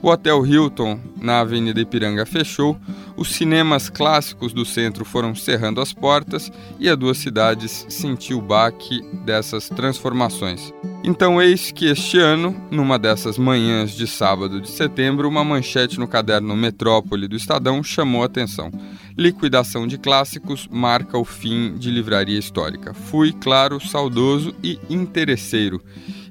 o 0.02 0.10
Hotel 0.10 0.46
Hilton, 0.46 1.00
na 1.22 1.42
Avenida 1.42 1.80
Ipiranga, 1.80 2.26
fechou, 2.26 2.78
os 3.16 3.32
cinemas 3.32 3.90
clássicos 3.90 4.52
do 4.52 4.66
centro 4.66 5.06
foram 5.06 5.36
cerrando 5.36 5.80
as 5.80 5.94
portas 5.94 6.52
e 6.80 6.90
a 6.90 6.96
duas 6.96 7.20
cidades 7.20 7.86
sentiu 7.88 8.40
o 8.40 8.42
baque 8.42 9.02
dessas 9.26 9.70
transformações. 9.70 10.74
Então, 11.04 11.42
eis 11.42 11.72
que 11.72 11.86
este 11.86 12.18
ano, 12.18 12.56
numa 12.72 12.98
dessas 12.98 13.38
manhãs 13.38 13.92
de 13.92 14.08
sábado 14.08 14.60
de 14.60 14.70
setembro, 14.70 15.28
uma 15.28 15.44
manchete 15.44 16.00
no 16.00 16.08
caderno 16.08 16.56
Metrópole 16.56 17.28
do 17.28 17.36
Estadão 17.36 17.84
chamou 17.84 18.24
a 18.24 18.26
atenção. 18.26 18.72
Liquidação 19.18 19.86
de 19.86 19.98
clássicos 19.98 20.68
marca 20.72 21.18
o 21.18 21.26
fim 21.26 21.76
de 21.76 21.92
livraria 21.92 22.40
histórica. 22.40 22.94
Fui, 22.94 23.34
claro, 23.34 23.80
saudoso 23.80 24.56
e 24.64 24.80
interesseiro 24.90 25.82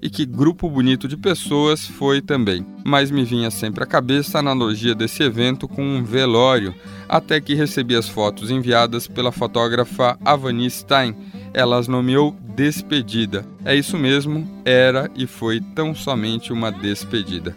e 0.02 0.08
que 0.08 0.24
grupo 0.24 0.68
bonito 0.68 1.06
de 1.06 1.16
pessoas 1.16 1.86
foi 1.86 2.20
também. 2.20 2.66
Mas 2.84 3.10
me 3.10 3.24
vinha 3.24 3.50
sempre 3.50 3.84
à 3.84 3.86
cabeça 3.86 4.38
a 4.38 4.40
analogia 4.40 4.94
desse 4.94 5.22
evento 5.22 5.68
com 5.68 5.82
um 5.82 6.02
velório, 6.02 6.74
até 7.08 7.40
que 7.40 7.54
recebi 7.54 7.94
as 7.94 8.08
fotos 8.08 8.50
enviadas 8.50 9.06
pela 9.06 9.32
fotógrafa 9.32 10.18
Avani 10.24 10.70
Stein. 10.70 11.14
Ela 11.52 11.78
as 11.78 11.88
nomeou 11.88 12.36
despedida. 12.54 13.44
É 13.64 13.74
isso 13.74 13.98
mesmo, 13.98 14.48
era 14.64 15.10
e 15.14 15.26
foi 15.26 15.60
tão 15.74 15.94
somente 15.94 16.52
uma 16.52 16.70
despedida. 16.70 17.54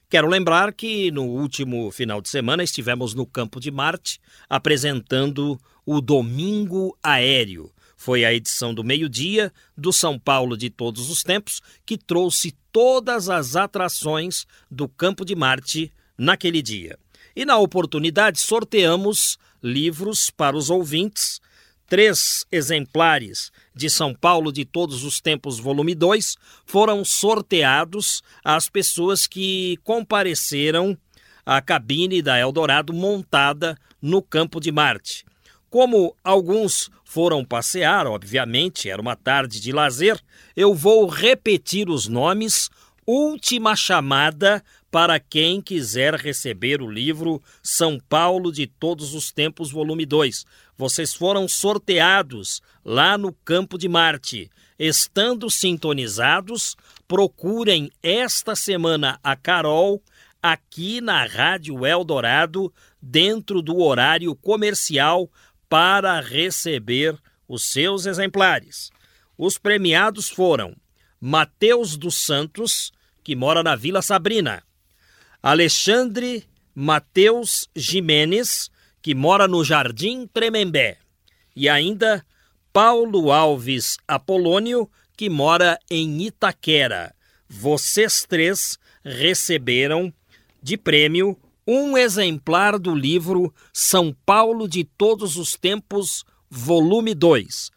Quero 0.09 0.27
lembrar 0.27 0.73
que 0.73 1.11
no 1.11 1.23
último 1.23 1.91
final 1.91 2.21
de 2.21 2.29
semana 2.29 2.63
estivemos 2.63 3.13
no 3.13 3.25
Campo 3.25 3.59
de 3.59 3.69
Marte 3.69 4.19
apresentando 4.49 5.59
o 5.85 6.01
Domingo 6.01 6.97
Aéreo. 7.03 7.71
Foi 7.95 8.25
a 8.25 8.33
edição 8.33 8.73
do 8.73 8.83
meio-dia 8.83 9.51
do 9.77 9.93
São 9.93 10.17
Paulo 10.17 10.57
de 10.57 10.69
todos 10.69 11.09
os 11.09 11.21
tempos 11.21 11.61
que 11.85 11.97
trouxe 11.97 12.55
todas 12.71 13.29
as 13.29 13.55
atrações 13.55 14.45
do 14.71 14.87
Campo 14.87 15.23
de 15.23 15.35
Marte 15.35 15.91
naquele 16.17 16.61
dia. 16.61 16.97
E 17.35 17.45
na 17.45 17.57
oportunidade 17.57 18.39
sorteamos 18.39 19.37
livros 19.61 20.29
para 20.29 20.57
os 20.57 20.69
ouvintes 20.69 21.39
Três 21.89 22.45
exemplares 22.51 23.51
de 23.79 23.89
São 23.89 24.13
Paulo 24.13 24.51
de 24.51 24.65
Todos 24.65 25.05
os 25.05 25.21
Tempos, 25.21 25.57
volume 25.57 25.95
2, 25.95 26.35
foram 26.65 27.05
sorteados 27.05 28.21
às 28.43 28.67
pessoas 28.67 29.25
que 29.25 29.77
compareceram 29.85 30.97
à 31.45 31.61
cabine 31.61 32.21
da 32.21 32.37
Eldorado 32.37 32.91
montada 32.91 33.77
no 34.01 34.21
Campo 34.21 34.59
de 34.59 34.69
Marte. 34.69 35.23
Como 35.69 36.13
alguns 36.21 36.89
foram 37.05 37.45
passear, 37.45 38.05
obviamente, 38.05 38.89
era 38.89 39.01
uma 39.01 39.15
tarde 39.15 39.61
de 39.61 39.71
lazer, 39.71 40.19
eu 40.57 40.75
vou 40.75 41.07
repetir 41.07 41.89
os 41.89 42.05
nomes. 42.05 42.69
Última 43.07 43.77
chamada 43.77 44.61
para 44.91 45.19
quem 45.19 45.61
quiser 45.61 46.15
receber 46.15 46.81
o 46.81 46.89
livro 46.89 47.41
São 47.61 47.99
Paulo 47.99 48.51
de 48.51 48.65
Todos 48.65 49.13
os 49.13 49.31
Tempos, 49.31 49.71
volume 49.71 50.05
2. 50.05 50.45
Vocês 50.77 51.13
foram 51.13 51.47
sorteados 51.47 52.61
lá 52.83 53.17
no 53.17 53.31
Campo 53.31 53.77
de 53.77 53.87
Marte. 53.87 54.49
Estando 54.77 55.49
sintonizados, 55.49 56.75
procurem 57.07 57.91
esta 58.01 58.55
semana 58.55 59.19
a 59.23 59.35
Carol 59.35 60.01
aqui 60.41 61.01
na 61.01 61.25
Rádio 61.25 61.85
Eldorado, 61.85 62.73
dentro 63.01 63.61
do 63.61 63.79
horário 63.79 64.33
comercial, 64.35 65.29
para 65.67 66.19
receber 66.19 67.15
os 67.47 67.63
seus 67.65 68.05
exemplares. 68.05 68.89
Os 69.37 69.57
premiados 69.57 70.29
foram 70.29 70.75
Mateus 71.19 71.95
dos 71.95 72.15
Santos, 72.15 72.91
que 73.23 73.35
mora 73.35 73.61
na 73.61 73.75
Vila 73.75 74.01
Sabrina, 74.01 74.63
Alexandre 75.41 76.43
Mateus 76.75 77.69
Jimenez, 77.73 78.69
que 79.01 79.15
mora 79.15 79.47
no 79.47 79.63
Jardim 79.63 80.27
Tremembé, 80.27 80.97
e 81.55 81.69
ainda 81.69 82.25
Paulo 82.73 83.31
Alves 83.31 83.97
Apolônio, 84.05 84.89
que 85.15 85.29
mora 85.29 85.79
em 85.89 86.23
Itaquera. 86.23 87.15
Vocês 87.47 88.25
três 88.27 88.77
receberam 89.01 90.13
de 90.61 90.75
prêmio 90.75 91.39
um 91.65 91.97
exemplar 91.97 92.77
do 92.77 92.93
livro 92.93 93.53
São 93.71 94.13
Paulo 94.25 94.67
de 94.67 94.83
Todos 94.83 95.37
os 95.37 95.55
Tempos, 95.55 96.25
volume 96.49 97.15
2. 97.15 97.71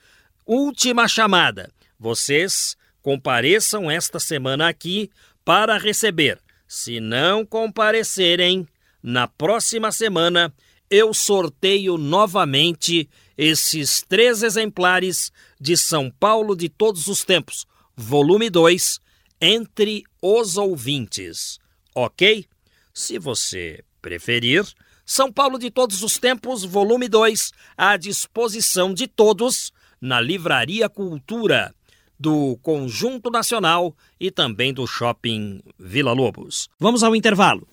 Última 0.44 1.06
chamada. 1.06 1.70
Vocês 1.96 2.76
compareçam 3.00 3.88
esta 3.88 4.18
semana 4.18 4.68
aqui 4.68 5.10
para 5.44 5.78
receber. 5.78 6.41
Se 6.74 7.00
não 7.00 7.44
comparecerem, 7.44 8.66
na 9.02 9.28
próxima 9.28 9.92
semana 9.92 10.50
eu 10.88 11.12
sorteio 11.12 11.98
novamente 11.98 13.10
esses 13.36 14.02
três 14.08 14.42
exemplares 14.42 15.30
de 15.60 15.76
São 15.76 16.10
Paulo 16.10 16.56
de 16.56 16.70
Todos 16.70 17.08
os 17.08 17.24
Tempos, 17.24 17.66
volume 17.94 18.48
2, 18.48 18.98
entre 19.38 20.02
os 20.22 20.56
ouvintes. 20.56 21.58
Ok? 21.94 22.46
Se 22.94 23.18
você 23.18 23.84
preferir, 24.00 24.64
São 25.04 25.30
Paulo 25.30 25.58
de 25.58 25.70
Todos 25.70 26.02
os 26.02 26.16
Tempos, 26.16 26.64
volume 26.64 27.06
2, 27.06 27.52
à 27.76 27.98
disposição 27.98 28.94
de 28.94 29.06
todos 29.06 29.70
na 30.00 30.22
Livraria 30.22 30.88
Cultura 30.88 31.74
do 32.22 32.56
Conjunto 32.62 33.32
Nacional 33.32 33.96
e 34.20 34.30
também 34.30 34.72
do 34.72 34.86
Shopping 34.86 35.60
Vila 35.76 36.12
Lobos. 36.12 36.68
Vamos 36.78 37.02
ao 37.02 37.16
intervalo. 37.16 37.66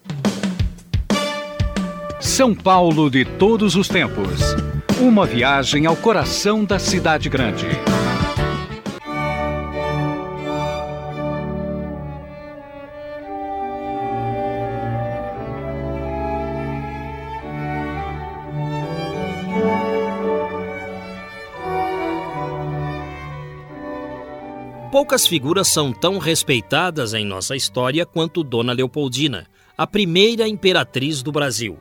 São 2.20 2.56
Paulo 2.56 3.12
de 3.12 3.24
todos 3.24 3.76
os 3.76 3.88
tempos. 3.88 4.42
Uma 5.00 5.28
viagem 5.28 5.86
ao 5.86 5.96
coração 5.96 6.66
da 6.66 6.80
cidade 6.80 7.30
grande. 7.30 7.68
Poucas 25.00 25.26
figuras 25.26 25.70
são 25.70 25.94
tão 25.94 26.18
respeitadas 26.18 27.14
em 27.14 27.24
nossa 27.24 27.56
história 27.56 28.06
quanto 28.06 28.44
Dona 28.44 28.74
Leopoldina, 28.74 29.48
a 29.78 29.88
primeira 29.88 30.46
imperatriz 30.46 31.24
do 31.24 31.32
Brasil. 31.32 31.78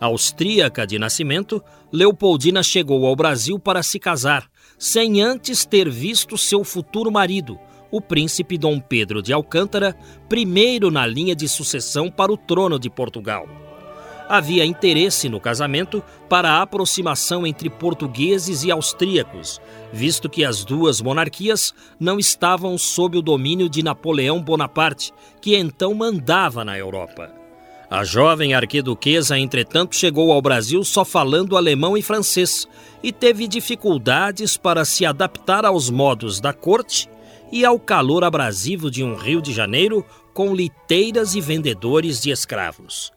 Austríaca 0.00 0.84
de 0.84 0.98
nascimento, 0.98 1.62
Leopoldina 1.92 2.60
chegou 2.60 3.06
ao 3.06 3.14
Brasil 3.14 3.60
para 3.60 3.80
se 3.80 4.00
casar, 4.00 4.50
sem 4.76 5.22
antes 5.22 5.64
ter 5.64 5.88
visto 5.88 6.36
seu 6.36 6.64
futuro 6.64 7.12
marido, 7.12 7.56
o 7.92 8.00
príncipe 8.00 8.58
Dom 8.58 8.80
Pedro 8.80 9.22
de 9.22 9.32
Alcântara, 9.32 9.96
primeiro 10.28 10.90
na 10.90 11.06
linha 11.06 11.36
de 11.36 11.48
sucessão 11.48 12.10
para 12.10 12.32
o 12.32 12.36
trono 12.36 12.76
de 12.76 12.90
Portugal 12.90 13.67
havia 14.28 14.64
interesse 14.64 15.28
no 15.28 15.40
casamento 15.40 16.02
para 16.28 16.50
a 16.50 16.62
aproximação 16.62 17.46
entre 17.46 17.70
portugueses 17.70 18.62
e 18.62 18.70
austríacos, 18.70 19.60
visto 19.92 20.28
que 20.28 20.44
as 20.44 20.64
duas 20.64 21.00
monarquias 21.00 21.74
não 21.98 22.18
estavam 22.18 22.76
sob 22.76 23.16
o 23.16 23.22
domínio 23.22 23.68
de 23.68 23.82
Napoleão 23.82 24.42
Bonaparte, 24.42 25.12
que 25.40 25.56
então 25.56 25.94
mandava 25.94 26.64
na 26.64 26.78
Europa. 26.78 27.32
A 27.90 28.04
jovem 28.04 28.52
arquiduquesa, 28.52 29.38
entretanto, 29.38 29.96
chegou 29.96 30.30
ao 30.30 30.42
Brasil 30.42 30.84
só 30.84 31.06
falando 31.06 31.56
alemão 31.56 31.96
e 31.96 32.02
francês 32.02 32.68
e 33.02 33.10
teve 33.10 33.48
dificuldades 33.48 34.58
para 34.58 34.84
se 34.84 35.06
adaptar 35.06 35.64
aos 35.64 35.88
modos 35.88 36.38
da 36.38 36.52
corte 36.52 37.08
e 37.50 37.64
ao 37.64 37.78
calor 37.78 38.24
abrasivo 38.24 38.90
de 38.90 39.02
um 39.02 39.14
Rio 39.14 39.40
de 39.40 39.54
Janeiro 39.54 40.04
com 40.34 40.54
liteiras 40.54 41.34
e 41.34 41.40
vendedores 41.40 42.20
de 42.20 42.30
escravos. 42.30 43.10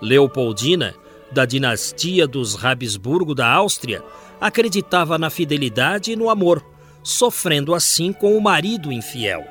Leopoldina, 0.00 0.94
da 1.32 1.44
dinastia 1.44 2.26
dos 2.26 2.62
Habsburgo 2.64 3.34
da 3.34 3.50
Áustria, 3.50 4.02
acreditava 4.40 5.18
na 5.18 5.30
fidelidade 5.30 6.12
e 6.12 6.16
no 6.16 6.30
amor, 6.30 6.64
sofrendo 7.02 7.74
assim 7.74 8.12
com 8.12 8.36
o 8.36 8.40
marido 8.40 8.92
infiel. 8.92 9.44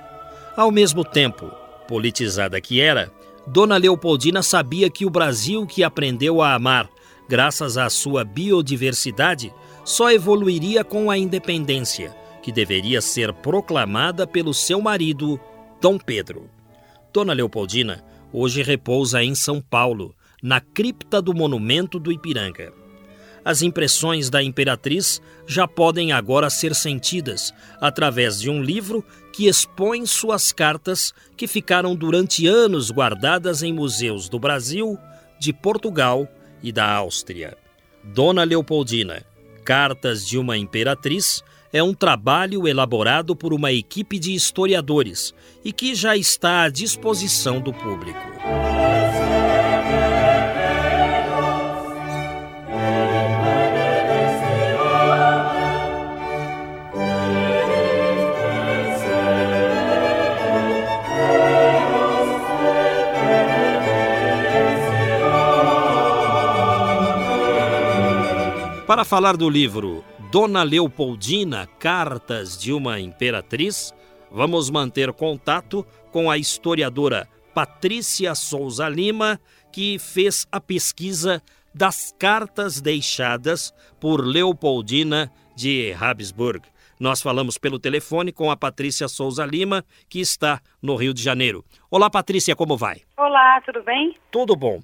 Ao 0.56 0.72
mesmo 0.72 1.04
tempo, 1.04 1.52
politizada 1.88 2.60
que 2.62 2.80
era, 2.80 3.12
Dona 3.48 3.78
Leopoldina 3.78 4.42
sabia 4.42 4.90
que 4.90 5.06
o 5.06 5.10
Brasil 5.10 5.66
que 5.66 5.84
aprendeu 5.84 6.42
a 6.42 6.54
amar, 6.54 6.90
graças 7.28 7.78
à 7.78 7.90
sua 7.90 8.24
biodiversidade, 8.24 9.54
só 9.84 10.12
evoluiria 10.12 10.84
com 10.84 11.12
a 11.12 11.18
independência, 11.18 12.16
que 12.42 12.52
deveria 12.52 13.02
ser 13.02 13.34
proclamada 13.34 14.26
pelo 14.26 14.54
seu 14.54 14.82
marido, 14.82 15.40
Dom 15.82 15.98
Pedro. 15.98 16.50
Dona 17.14 17.34
Leopoldina 17.34 18.04
hoje 18.32 18.62
repousa 18.62 19.24
em 19.24 19.34
São 19.34 19.62
Paulo, 19.62 20.16
na 20.46 20.62
cripta 20.62 21.20
do 21.20 21.34
monumento 21.34 21.98
do 21.98 22.12
Ipiranga. 22.12 22.72
As 23.44 23.64
impressões 23.64 24.30
da 24.30 24.44
imperatriz 24.44 25.20
já 25.48 25.68
podem 25.68 26.12
agora 26.12 26.52
ser 26.52 26.76
sentidas 26.76 27.52
através 27.82 28.40
de 28.40 28.48
um 28.48 28.62
livro 28.62 29.04
que 29.34 29.48
expõe 29.48 30.06
suas 30.06 30.54
cartas 30.54 31.16
que 31.36 31.48
ficaram 31.48 31.96
durante 31.96 32.46
anos 32.46 32.92
guardadas 32.92 33.64
em 33.64 33.74
museus 33.74 34.30
do 34.30 34.38
Brasil, 34.38 35.00
de 35.40 35.52
Portugal 35.52 36.28
e 36.62 36.72
da 36.72 36.92
Áustria. 36.92 37.58
Dona 38.04 38.44
Leopoldina, 38.44 39.26
Cartas 39.64 40.28
de 40.28 40.38
uma 40.38 40.56
Imperatriz, 40.56 41.44
é 41.74 41.82
um 41.82 41.92
trabalho 41.92 42.68
elaborado 42.68 43.36
por 43.36 43.52
uma 43.52 43.72
equipe 43.72 44.20
de 44.20 44.36
historiadores 44.36 45.34
e 45.64 45.74
que 45.74 45.96
já 45.96 46.16
está 46.16 46.62
à 46.62 46.70
disposição 46.70 47.60
do 47.60 47.74
público. 47.74 48.85
Para 68.88 69.04
falar 69.04 69.36
do 69.36 69.50
livro 69.50 70.06
Dona 70.32 70.62
Leopoldina, 70.62 71.66
Cartas 71.80 72.56
de 72.56 72.72
uma 72.72 73.00
Imperatriz, 73.00 73.92
vamos 74.30 74.70
manter 74.70 75.12
contato 75.12 75.84
com 76.12 76.30
a 76.30 76.38
historiadora 76.38 77.28
Patrícia 77.52 78.36
Souza 78.36 78.88
Lima, 78.88 79.40
que 79.72 79.98
fez 79.98 80.46
a 80.52 80.62
pesquisa 80.62 81.42
das 81.74 82.14
cartas 82.20 82.80
deixadas 82.80 83.74
por 84.00 84.24
Leopoldina 84.24 85.32
de 85.56 85.92
Habsburg. 86.00 86.62
Nós 87.00 87.24
falamos 87.24 87.58
pelo 87.58 87.80
telefone 87.80 88.32
com 88.32 88.52
a 88.52 88.56
Patrícia 88.56 89.08
Souza 89.08 89.48
Lima, 89.48 89.84
que 90.08 90.20
está 90.20 90.62
no 90.80 90.96
Rio 90.96 91.12
de 91.12 91.24
Janeiro. 91.24 91.66
Olá, 91.90 92.08
Patrícia, 92.08 92.56
como 92.56 92.78
vai? 92.78 93.02
Olá, 93.18 93.60
tudo 93.66 93.82
bem? 93.82 94.16
Tudo 94.30 94.56
bom. 94.56 94.80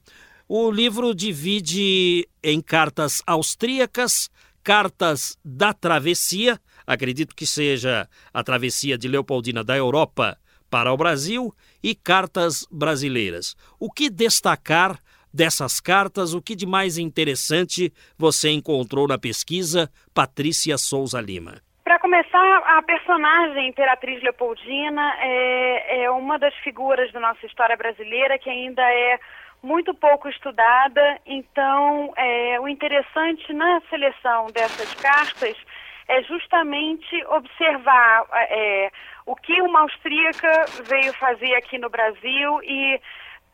O 0.53 0.69
livro 0.69 1.15
divide 1.15 2.27
em 2.43 2.61
cartas 2.61 3.23
austríacas, 3.25 4.29
cartas 4.61 5.39
da 5.45 5.73
travessia, 5.73 6.59
acredito 6.85 7.33
que 7.33 7.45
seja 7.45 8.05
a 8.33 8.43
travessia 8.43 8.97
de 8.97 9.07
Leopoldina 9.07 9.63
da 9.63 9.77
Europa 9.77 10.37
para 10.69 10.91
o 10.91 10.97
Brasil, 10.97 11.53
e 11.81 11.95
cartas 11.95 12.67
brasileiras. 12.69 13.55
O 13.79 13.89
que 13.89 14.09
destacar 14.09 14.97
dessas 15.33 15.79
cartas? 15.79 16.33
O 16.33 16.41
que 16.41 16.53
de 16.53 16.65
mais 16.65 16.97
interessante 16.97 17.89
você 18.17 18.49
encontrou 18.49 19.07
na 19.07 19.17
pesquisa, 19.17 19.89
Patrícia 20.13 20.77
Souza 20.77 21.21
Lima? 21.21 21.61
Para 21.85 21.97
começar, 21.97 22.57
a 22.77 22.81
personagem 22.81 23.69
Imperatriz 23.69 24.21
Leopoldina 24.21 25.15
é, 25.21 26.03
é 26.03 26.11
uma 26.11 26.37
das 26.37 26.53
figuras 26.55 27.09
da 27.13 27.21
nossa 27.21 27.45
história 27.45 27.77
brasileira 27.77 28.37
que 28.37 28.49
ainda 28.49 28.81
é 28.81 29.17
muito 29.63 29.93
pouco 29.93 30.27
estudada, 30.27 31.19
então 31.25 32.13
é, 32.17 32.59
o 32.59 32.67
interessante 32.67 33.53
na 33.53 33.79
seleção 33.89 34.47
dessas 34.47 34.93
cartas 34.95 35.55
é 36.07 36.21
justamente 36.23 37.23
observar 37.27 38.25
é, 38.33 38.91
o 39.25 39.35
que 39.35 39.61
uma 39.61 39.81
austríaca 39.81 40.65
veio 40.85 41.13
fazer 41.13 41.53
aqui 41.55 41.77
no 41.77 41.89
Brasil 41.89 42.61
e 42.63 42.99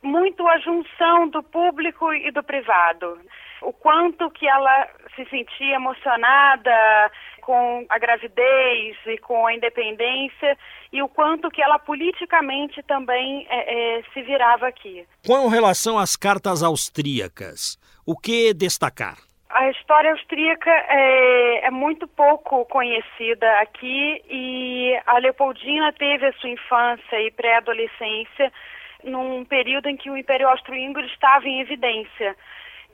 muito 0.01 0.47
a 0.47 0.57
junção 0.59 1.27
do 1.27 1.43
público 1.43 2.13
e 2.13 2.31
do 2.31 2.41
privado. 2.41 3.19
O 3.61 3.73
quanto 3.73 4.29
que 4.31 4.47
ela 4.47 4.87
se 5.15 5.25
sentia 5.25 5.75
emocionada 5.75 7.11
com 7.41 7.85
a 7.89 7.97
gravidez 7.97 8.97
e 9.05 9.17
com 9.19 9.47
a 9.47 9.53
independência 9.53 10.57
e 10.91 11.01
o 11.01 11.07
quanto 11.07 11.49
que 11.49 11.61
ela 11.61 11.79
politicamente 11.79 12.83
também 12.83 13.47
é, 13.49 13.99
é, 13.99 14.03
se 14.13 14.21
virava 14.21 14.67
aqui. 14.67 15.05
Com 15.25 15.47
relação 15.47 15.97
às 15.97 16.15
cartas 16.15 16.61
austríacas, 16.61 17.77
o 18.05 18.17
que 18.17 18.53
destacar? 18.53 19.17
A 19.49 19.69
história 19.69 20.11
austríaca 20.11 20.69
é, 20.69 21.67
é, 21.67 21.71
muito 21.71 22.05
pouco 22.05 22.65
conhecida 22.65 23.49
aqui 23.59 24.21
e 24.29 24.99
a 25.05 25.17
Leopoldina 25.17 25.93
teve 25.93 26.25
a 26.25 26.33
sua 26.33 26.49
infância 26.49 27.21
e 27.21 27.31
pré-adolescência 27.31 28.51
num 29.03 29.45
período 29.45 29.87
em 29.87 29.95
que 29.95 30.09
o 30.09 30.17
Império 30.17 30.49
Austro-Húngaro 30.49 31.07
estava 31.07 31.47
em 31.47 31.61
evidência. 31.61 32.35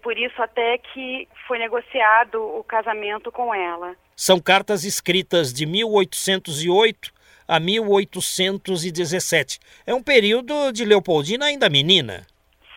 Por 0.04 0.18
isso 0.18 0.42
até 0.42 0.78
que 0.78 1.28
foi 1.48 1.58
negociado 1.58 2.36
o 2.36 2.63
casamento 2.63 3.32
com 3.32 3.56
ela. 3.56 3.96
São 4.16 4.39
cartas 4.39 4.84
escritas 4.84 5.52
de 5.54 5.66
1808 5.66 7.12
a 7.48 7.60
1817. 7.60 9.60
É 9.88 9.94
um 9.94 10.04
período 10.04 10.72
de 10.72 10.86
Leopoldina 10.86 11.46
ainda 11.46 11.70
menina. 11.70 12.26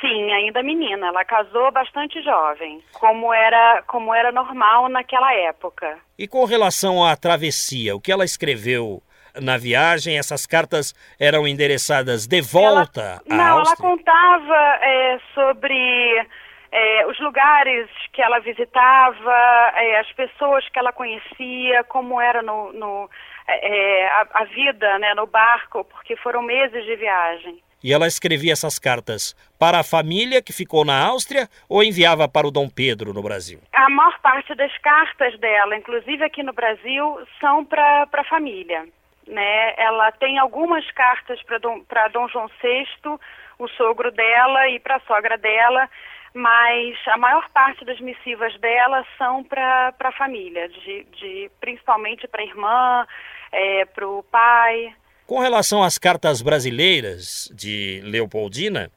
Sim, 0.00 0.32
ainda 0.32 0.62
menina. 0.62 1.08
Ela 1.08 1.24
casou 1.24 1.70
bastante 1.72 2.22
jovem, 2.22 2.82
como 2.92 3.32
era, 3.32 3.82
como 3.86 4.14
era 4.14 4.30
normal 4.30 4.88
naquela 4.88 5.34
época. 5.34 5.98
E 6.18 6.28
com 6.28 6.44
relação 6.44 7.04
à 7.04 7.16
travessia, 7.16 7.96
o 7.96 8.00
que 8.00 8.12
ela 8.12 8.24
escreveu 8.24 9.02
na 9.40 9.56
viagem? 9.56 10.18
Essas 10.18 10.46
cartas 10.46 10.94
eram 11.18 11.46
endereçadas 11.46 12.26
de 12.26 12.40
volta 12.40 13.22
ela, 13.26 13.30
à 13.30 13.36
não, 13.36 13.58
Áustria? 13.58 13.58
Não, 13.58 13.58
ela 13.58 13.96
contava 13.96 14.78
é, 14.82 15.18
sobre 15.34 16.26
é, 16.72 17.06
os 17.06 17.18
lugares 17.20 17.88
que 18.12 18.22
ela 18.22 18.38
visitava, 18.40 19.72
é, 19.76 20.00
as 20.00 20.10
pessoas 20.12 20.68
que 20.68 20.78
ela 20.78 20.92
conhecia, 20.92 21.84
como 21.84 22.20
era 22.20 22.42
no, 22.42 22.72
no 22.72 23.10
é, 23.46 24.02
é, 24.02 24.08
a, 24.08 24.26
a, 24.34 24.44
vida 24.44 24.98
né, 24.98 25.14
no 25.14 25.26
barco, 25.26 25.84
porque 25.84 26.16
foram 26.16 26.42
meses 26.42 26.84
de 26.84 26.96
viagem. 26.96 27.62
E 27.82 27.92
ela 27.92 28.06
escrevia 28.06 28.52
essas 28.52 28.78
cartas 28.78 29.36
para 29.58 29.78
a 29.78 29.84
família 29.84 30.42
que 30.42 30.52
ficou 30.52 30.84
na 30.84 31.06
Áustria 31.06 31.48
ou 31.68 31.82
enviava 31.82 32.28
para 32.28 32.46
o 32.46 32.50
Dom 32.50 32.68
Pedro 32.68 33.12
no 33.12 33.22
Brasil? 33.22 33.60
A 33.72 33.88
maior 33.88 34.18
parte 34.20 34.54
das 34.54 34.76
cartas 34.78 35.38
dela, 35.38 35.76
inclusive 35.76 36.24
aqui 36.24 36.42
no 36.42 36.52
Brasil, 36.52 37.18
são 37.38 37.64
para 37.64 38.08
a 38.12 38.24
família. 38.24 38.86
Né? 39.26 39.74
Ela 39.76 40.10
tem 40.12 40.38
algumas 40.38 40.90
cartas 40.92 41.40
para 41.42 41.58
Dom, 41.58 41.82
Dom 42.12 42.28
João 42.28 42.48
VI, 42.60 42.86
o 43.58 43.68
sogro 43.68 44.10
dela, 44.10 44.68
e 44.68 44.80
para 44.80 44.96
a 44.96 45.00
sogra 45.00 45.36
dela, 45.38 45.88
mas 46.36 46.94
a 47.08 47.16
maior 47.16 47.48
parte 47.48 47.82
das 47.86 47.98
missivas 47.98 48.54
dela 48.60 49.02
são 49.16 49.42
para 49.42 49.94
a 49.98 50.12
família, 50.12 50.68
de, 50.68 51.06
de, 51.18 51.50
principalmente 51.58 52.28
para 52.28 52.42
a 52.42 52.44
irmã, 52.44 53.06
é, 53.50 53.86
para 53.86 54.06
o 54.06 54.22
pai. 54.22 54.94
Com 55.26 55.40
relação 55.40 55.82
às 55.82 55.96
cartas 55.96 56.42
brasileiras 56.42 57.50
de 57.54 58.02
Leopoldina, 58.04 58.90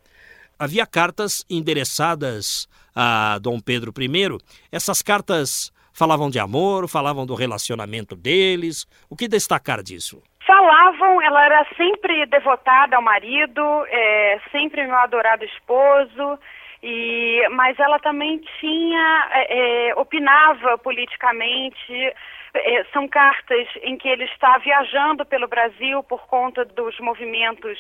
havia 0.60 0.86
cartas 0.86 1.46
endereçadas 1.50 2.68
a 2.94 3.40
Dom 3.40 3.62
Pedro 3.62 3.94
I. 3.98 4.38
Essas 4.70 5.02
cartas 5.02 5.72
falavam 5.94 6.30
de 6.30 6.40
amor, 6.40 6.90
falavam 6.90 7.26
do 7.26 7.36
relacionamento 7.36 8.18
deles. 8.18 8.86
O 9.10 9.16
que 9.16 9.30
destacar 9.30 9.82
disso? 9.82 10.22
Falavam, 10.46 11.22
ela 11.22 11.46
era 11.46 11.66
sempre 11.78 12.26
devotada 12.26 12.98
ao 12.98 13.02
marido, 13.02 13.62
é, 13.88 14.42
sempre 14.52 14.86
meu 14.86 14.98
adorado 14.98 15.46
esposo. 15.46 16.38
E, 16.82 17.48
mas 17.52 17.78
ela 17.80 18.00
também 18.00 18.40
tinha, 18.60 19.30
é, 19.32 19.90
é, 19.90 19.96
opinava 19.96 20.78
politicamente. 20.78 22.14
É, 22.54 22.84
são 22.92 23.08
cartas 23.08 23.68
em 23.84 23.98
que 23.98 24.08
ele 24.08 24.24
está 24.24 24.58
viajando 24.58 25.26
pelo 25.26 25.48
Brasil 25.48 26.02
por 26.04 26.26
conta 26.28 26.66
dos 26.66 26.98
movimentos 27.00 27.78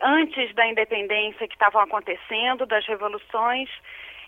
antes 0.00 0.54
da 0.54 0.66
independência 0.66 1.46
que 1.48 1.54
estavam 1.54 1.82
acontecendo, 1.82 2.64
das 2.64 2.86
revoluções. 2.86 3.68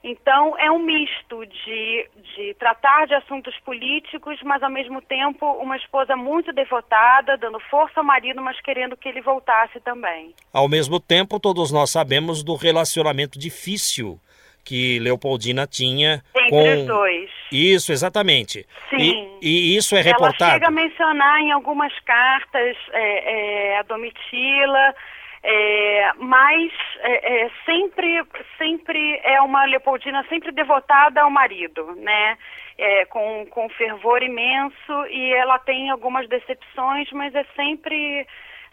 Então, 0.02 0.58
é 0.58 0.70
um 0.70 0.78
misto 0.78 1.44
de, 1.44 2.08
de 2.34 2.54
tratar 2.54 3.06
de 3.06 3.14
assuntos 3.14 3.54
políticos, 3.60 4.38
mas 4.42 4.62
ao 4.62 4.70
mesmo 4.70 5.02
tempo 5.02 5.44
uma 5.60 5.76
esposa 5.76 6.16
muito 6.16 6.52
devotada, 6.52 7.36
dando 7.36 7.60
força 7.60 8.00
ao 8.00 8.04
marido, 8.04 8.40
mas 8.40 8.58
querendo 8.62 8.96
que 8.96 9.08
ele 9.08 9.20
voltasse 9.20 9.78
também. 9.80 10.34
Ao 10.52 10.68
mesmo 10.68 10.98
tempo, 10.98 11.38
todos 11.38 11.70
nós 11.70 11.90
sabemos 11.90 12.42
do 12.42 12.54
relacionamento 12.54 13.38
difícil 13.38 14.18
que 14.64 14.98
Leopoldina 15.00 15.66
tinha 15.66 16.22
Entre 16.34 16.50
com 16.50 16.80
os 16.80 16.86
dois. 16.86 17.30
Isso, 17.52 17.92
exatamente. 17.92 18.66
Sim. 18.88 19.28
E, 19.42 19.74
e 19.74 19.76
isso 19.76 19.96
é 19.96 20.00
reportado. 20.00 20.44
Ela 20.44 20.52
chega 20.54 20.68
a 20.68 20.70
mencionar 20.70 21.40
em 21.40 21.52
algumas 21.52 21.92
cartas 22.00 22.76
é, 22.92 23.72
é, 23.72 23.78
a 23.78 23.82
Domitila 23.82 24.94
é, 25.42 26.10
mas 26.18 26.70
é, 26.98 27.44
é, 27.44 27.50
sempre, 27.64 28.22
sempre 28.58 29.20
é 29.24 29.40
uma 29.40 29.64
Leopoldina 29.64 30.24
sempre 30.28 30.52
devotada 30.52 31.22
ao 31.22 31.30
marido, 31.30 31.94
né? 31.96 32.36
É, 32.76 33.04
com, 33.06 33.46
com 33.50 33.68
fervor 33.70 34.22
imenso 34.22 35.06
e 35.10 35.34
ela 35.34 35.58
tem 35.58 35.90
algumas 35.90 36.28
decepções, 36.28 37.10
mas 37.12 37.34
é 37.34 37.44
sempre 37.56 38.26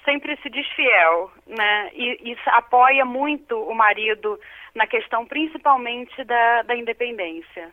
sempre 0.05 0.37
se 0.37 0.49
diz 0.49 0.65
fiel, 0.69 1.31
né? 1.45 1.91
E, 1.93 2.31
e 2.31 2.37
apoia 2.47 3.03
muito 3.03 3.57
o 3.57 3.75
marido 3.75 4.39
na 4.73 4.87
questão 4.87 5.25
principalmente 5.25 6.23
da, 6.23 6.61
da 6.63 6.75
independência. 6.75 7.69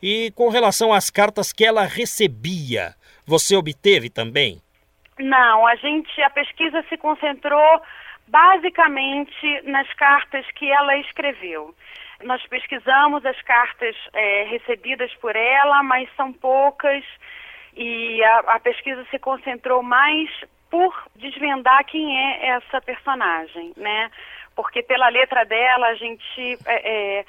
E 0.00 0.32
com 0.32 0.48
relação 0.48 0.92
às 0.92 1.10
cartas 1.10 1.52
que 1.52 1.64
ela 1.64 1.84
recebia, 1.84 2.94
você 3.26 3.56
obteve 3.56 4.10
também? 4.10 4.60
Não, 5.18 5.66
a 5.66 5.76
gente 5.76 6.20
a 6.22 6.30
pesquisa 6.30 6.84
se 6.88 6.96
concentrou 6.96 7.82
basicamente 8.28 9.62
nas 9.64 9.92
cartas 9.94 10.46
que 10.52 10.70
ela 10.70 10.96
escreveu. 10.98 11.74
Nós 12.22 12.44
pesquisamos 12.46 13.24
as 13.26 13.40
cartas 13.42 13.96
é, 14.12 14.44
recebidas 14.44 15.12
por 15.16 15.34
ela, 15.34 15.82
mas 15.82 16.08
são 16.16 16.32
poucas 16.32 17.04
e 17.74 18.22
a, 18.22 18.38
a, 18.40 18.60
pesquisa 18.60 19.04
se 19.10 19.18
concentrou 19.18 19.82
mais 19.82 20.30
por 20.70 20.94
desvendar 21.16 21.84
quem 21.84 22.16
é 22.18 22.48
essa 22.48 22.80
personagem, 22.80 23.72
né? 23.76 24.10
Porque 24.54 24.82
pela 24.82 25.08
letra 25.08 25.44
dela 25.44 25.88
a 25.88 25.94
gente 25.94 26.58
é, 26.66 27.18
é, 27.18 27.24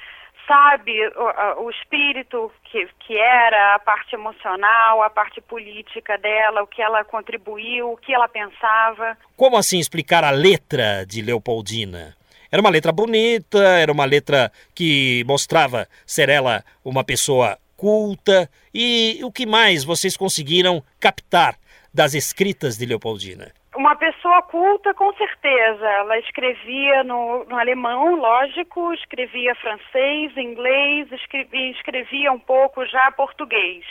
sabe 0.47 1.08
o, 1.08 1.63
o 1.63 1.69
espírito 1.69 2.51
que, 2.65 2.88
que 2.99 3.17
era, 3.17 3.75
a 3.75 3.79
parte 3.79 4.15
emocional, 4.15 5.01
a 5.01 5.10
parte 5.10 5.41
política 5.41 6.17
dela, 6.17 6.63
o 6.63 6.67
que 6.67 6.82
ela 6.82 7.03
contribuiu, 7.03 7.91
o 7.91 7.97
que 7.97 8.13
ela 8.13 8.27
pensava. 8.27 9.17
Como 9.36 9.58
assim 9.58 9.79
explicar 9.79 10.23
a 10.23 10.32
letra 10.32 11.06
de 11.06 11.21
Leopoldina? 11.21 12.15
Era 12.51 12.62
uma 12.62 12.69
letra 12.69 12.91
bonita, 12.91 13.58
era 13.58 13.91
uma 13.91 14.06
letra 14.06 14.51
que 14.75 15.23
mostrava 15.25 15.88
ser 16.06 16.29
ela 16.29 16.63
uma 16.86 17.03
pessoa 17.03 17.58
culta. 17.75 18.49
E 18.73 19.19
o 19.23 19.32
que 19.32 19.45
mais 19.45 19.84
vocês 19.84 20.15
conseguiram 20.15 20.84
captar 20.99 21.58
das 21.93 22.13
escritas 22.13 22.77
de 22.77 22.86
Leopoldina? 22.86 23.51
Uma 23.76 23.96
pessoa 23.96 24.42
culta, 24.44 24.94
com 24.94 25.12
certeza. 25.14 25.86
Ela 25.86 26.20
escrevia 26.20 27.04
no, 27.04 27.44
no 27.46 27.58
alemão, 27.58 28.16
lógico, 28.16 28.94
escrevia 28.94 29.56
francês, 29.56 30.36
inglês, 30.38 31.12
escrevia, 31.12 31.72
escrevia 31.72 32.32
um 32.32 32.40
pouco 32.40 32.86
já 32.86 33.12
português. 33.12 33.84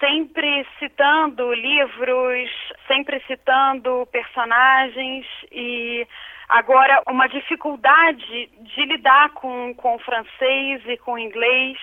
Sempre 0.00 0.66
citando 0.78 1.52
livros, 1.52 2.50
sempre 2.86 3.20
citando 3.26 4.08
personagens 4.10 5.26
e 5.52 6.06
agora 6.48 7.02
uma 7.06 7.26
dificuldade 7.28 8.50
de 8.58 8.84
lidar 8.86 9.30
com, 9.30 9.74
com 9.74 9.96
o 9.96 10.00
francês 10.00 10.82
e 10.86 10.96
com 10.96 11.12
o 11.12 11.18
inglês 11.18 11.78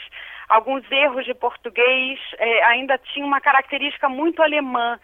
alguns 0.51 0.83
erros 0.91 1.25
de 1.25 1.33
português, 1.33 2.19
é, 2.37 2.63
ainda 2.65 2.97
tinha 2.97 3.25
uma 3.25 3.39
característica 3.39 4.09
muito 4.09 4.43
alemã 4.43 4.99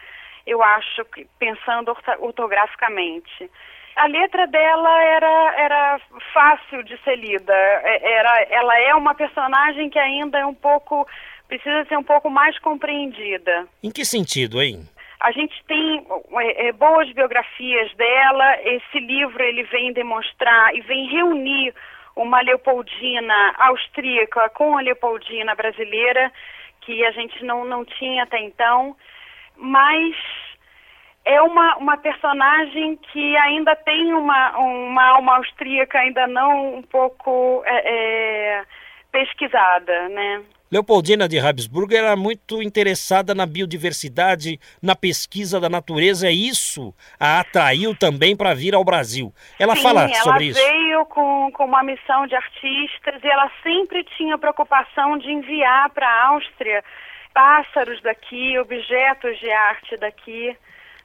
eu 0.48 0.64
acho, 0.64 1.04
que 1.06 1.28
pensando 1.38 1.96
ortograficamente. 2.20 3.52
A 3.98 4.08
letra 4.08 4.48
dela 4.48 5.04
era, 5.04 5.54
era 5.58 6.02
fácil 6.34 6.84
de 6.84 6.98
ser 7.04 7.18
lida. 7.18 7.54
É, 7.54 8.14
era, 8.14 8.42
ela 8.44 8.80
é 8.80 8.96
uma 8.96 9.14
personagem 9.14 9.90
que 9.90 10.00
ainda 10.00 10.40
é 10.40 10.46
um 10.46 10.54
pouco. 10.54 11.06
precisa 11.48 11.84
ser 11.86 11.98
um 11.98 12.04
pouco 12.04 12.30
mais 12.30 12.58
compreendida. 12.60 13.68
Em 13.84 13.92
que 13.92 14.06
sentido, 14.06 14.62
hein? 14.62 14.88
A 15.20 15.32
gente 15.32 15.64
tem 15.66 16.06
é, 16.40 16.68
é, 16.68 16.72
boas 16.72 17.12
biografias 17.12 17.94
dela. 17.96 18.62
Esse 18.62 19.00
livro 19.00 19.44
ele 19.44 19.64
vem 19.64 19.92
demonstrar 19.92 20.74
e 20.76 20.82
vem 20.82 21.10
reunir 21.10 21.74
uma 22.16 22.40
Leopoldina 22.42 23.54
austríaca 23.58 24.50
com 24.50 24.78
a 24.78 24.82
Leopoldina 24.82 25.56
brasileira, 25.56 26.32
que 26.82 27.06
a 27.06 27.12
gente 27.12 27.44
não, 27.44 27.66
não 27.66 27.84
tinha 27.84 28.24
até 28.24 28.40
então 28.40 28.96
mas 29.58 30.16
é 31.26 31.42
uma, 31.42 31.76
uma 31.76 31.98
personagem 31.98 32.98
que 33.12 33.36
ainda 33.38 33.76
tem 33.76 34.14
uma, 34.14 34.58
uma 34.58 35.06
alma 35.10 35.38
austríaca 35.38 36.00
ainda 36.00 36.26
não 36.26 36.76
um 36.76 36.82
pouco 36.82 37.62
é, 37.66 38.60
é, 38.60 38.64
pesquisada, 39.12 40.08
né? 40.10 40.42
Leopoldina 40.70 41.30
de 41.30 41.40
Habsburg 41.40 41.96
era 41.96 42.16
muito 42.16 42.62
interessada 42.62 43.34
na 43.34 43.46
biodiversidade, 43.46 44.60
na 44.84 44.96
pesquisa 44.96 45.62
da 45.62 45.70
natureza, 45.70 46.30
e 46.30 46.48
isso 46.48 46.94
a 47.18 47.40
atraiu 47.40 47.96
também 47.96 48.36
para 48.36 48.54
vir 48.54 48.76
ao 48.76 48.84
Brasil. 48.84 49.34
Ela 49.58 49.76
Sim, 49.76 49.82
fala 49.82 50.10
sobre 50.16 50.48
isso. 50.48 50.60
Ela 50.60 50.70
veio 50.70 51.06
com, 51.06 51.52
com 51.54 51.66
uma 51.66 51.84
missão 51.84 52.28
de 52.28 52.36
artistas 52.36 53.24
e 53.24 53.28
ela 53.28 53.50
sempre 53.64 54.04
tinha 54.18 54.38
preocupação 54.38 55.18
de 55.18 55.32
enviar 55.32 55.90
para 55.92 56.06
a 56.06 56.28
Áustria 56.28 56.84
pássaros 57.34 58.02
daqui, 58.02 58.58
objetos 58.60 59.38
de 59.40 59.52
arte 59.52 59.98
daqui 59.98 60.56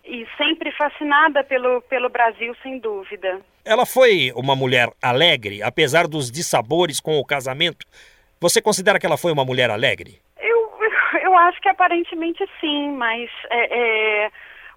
e 0.04 0.26
sempre 0.36 0.72
fascinada 0.72 1.44
pelo, 1.44 1.80
pelo 1.82 2.08
Brasil, 2.08 2.54
sem 2.62 2.78
dúvida. 2.78 3.40
Ela 3.64 3.86
foi 3.86 4.32
uma 4.34 4.56
mulher 4.56 4.88
alegre, 5.00 5.62
apesar 5.62 6.08
dos 6.08 6.30
dissabores 6.30 6.98
com 7.00 7.18
o 7.18 7.24
casamento. 7.24 7.86
Você 8.40 8.60
considera 8.60 8.98
que 8.98 9.06
ela 9.06 9.16
foi 9.16 9.32
uma 9.32 9.44
mulher 9.44 9.70
alegre? 9.70 10.20
Eu, 10.40 10.72
eu 11.22 11.36
acho 11.38 11.60
que 11.60 11.68
aparentemente 11.68 12.44
sim, 12.60 12.90
mas 12.92 13.30
é, 13.50 14.24
é, 14.24 14.30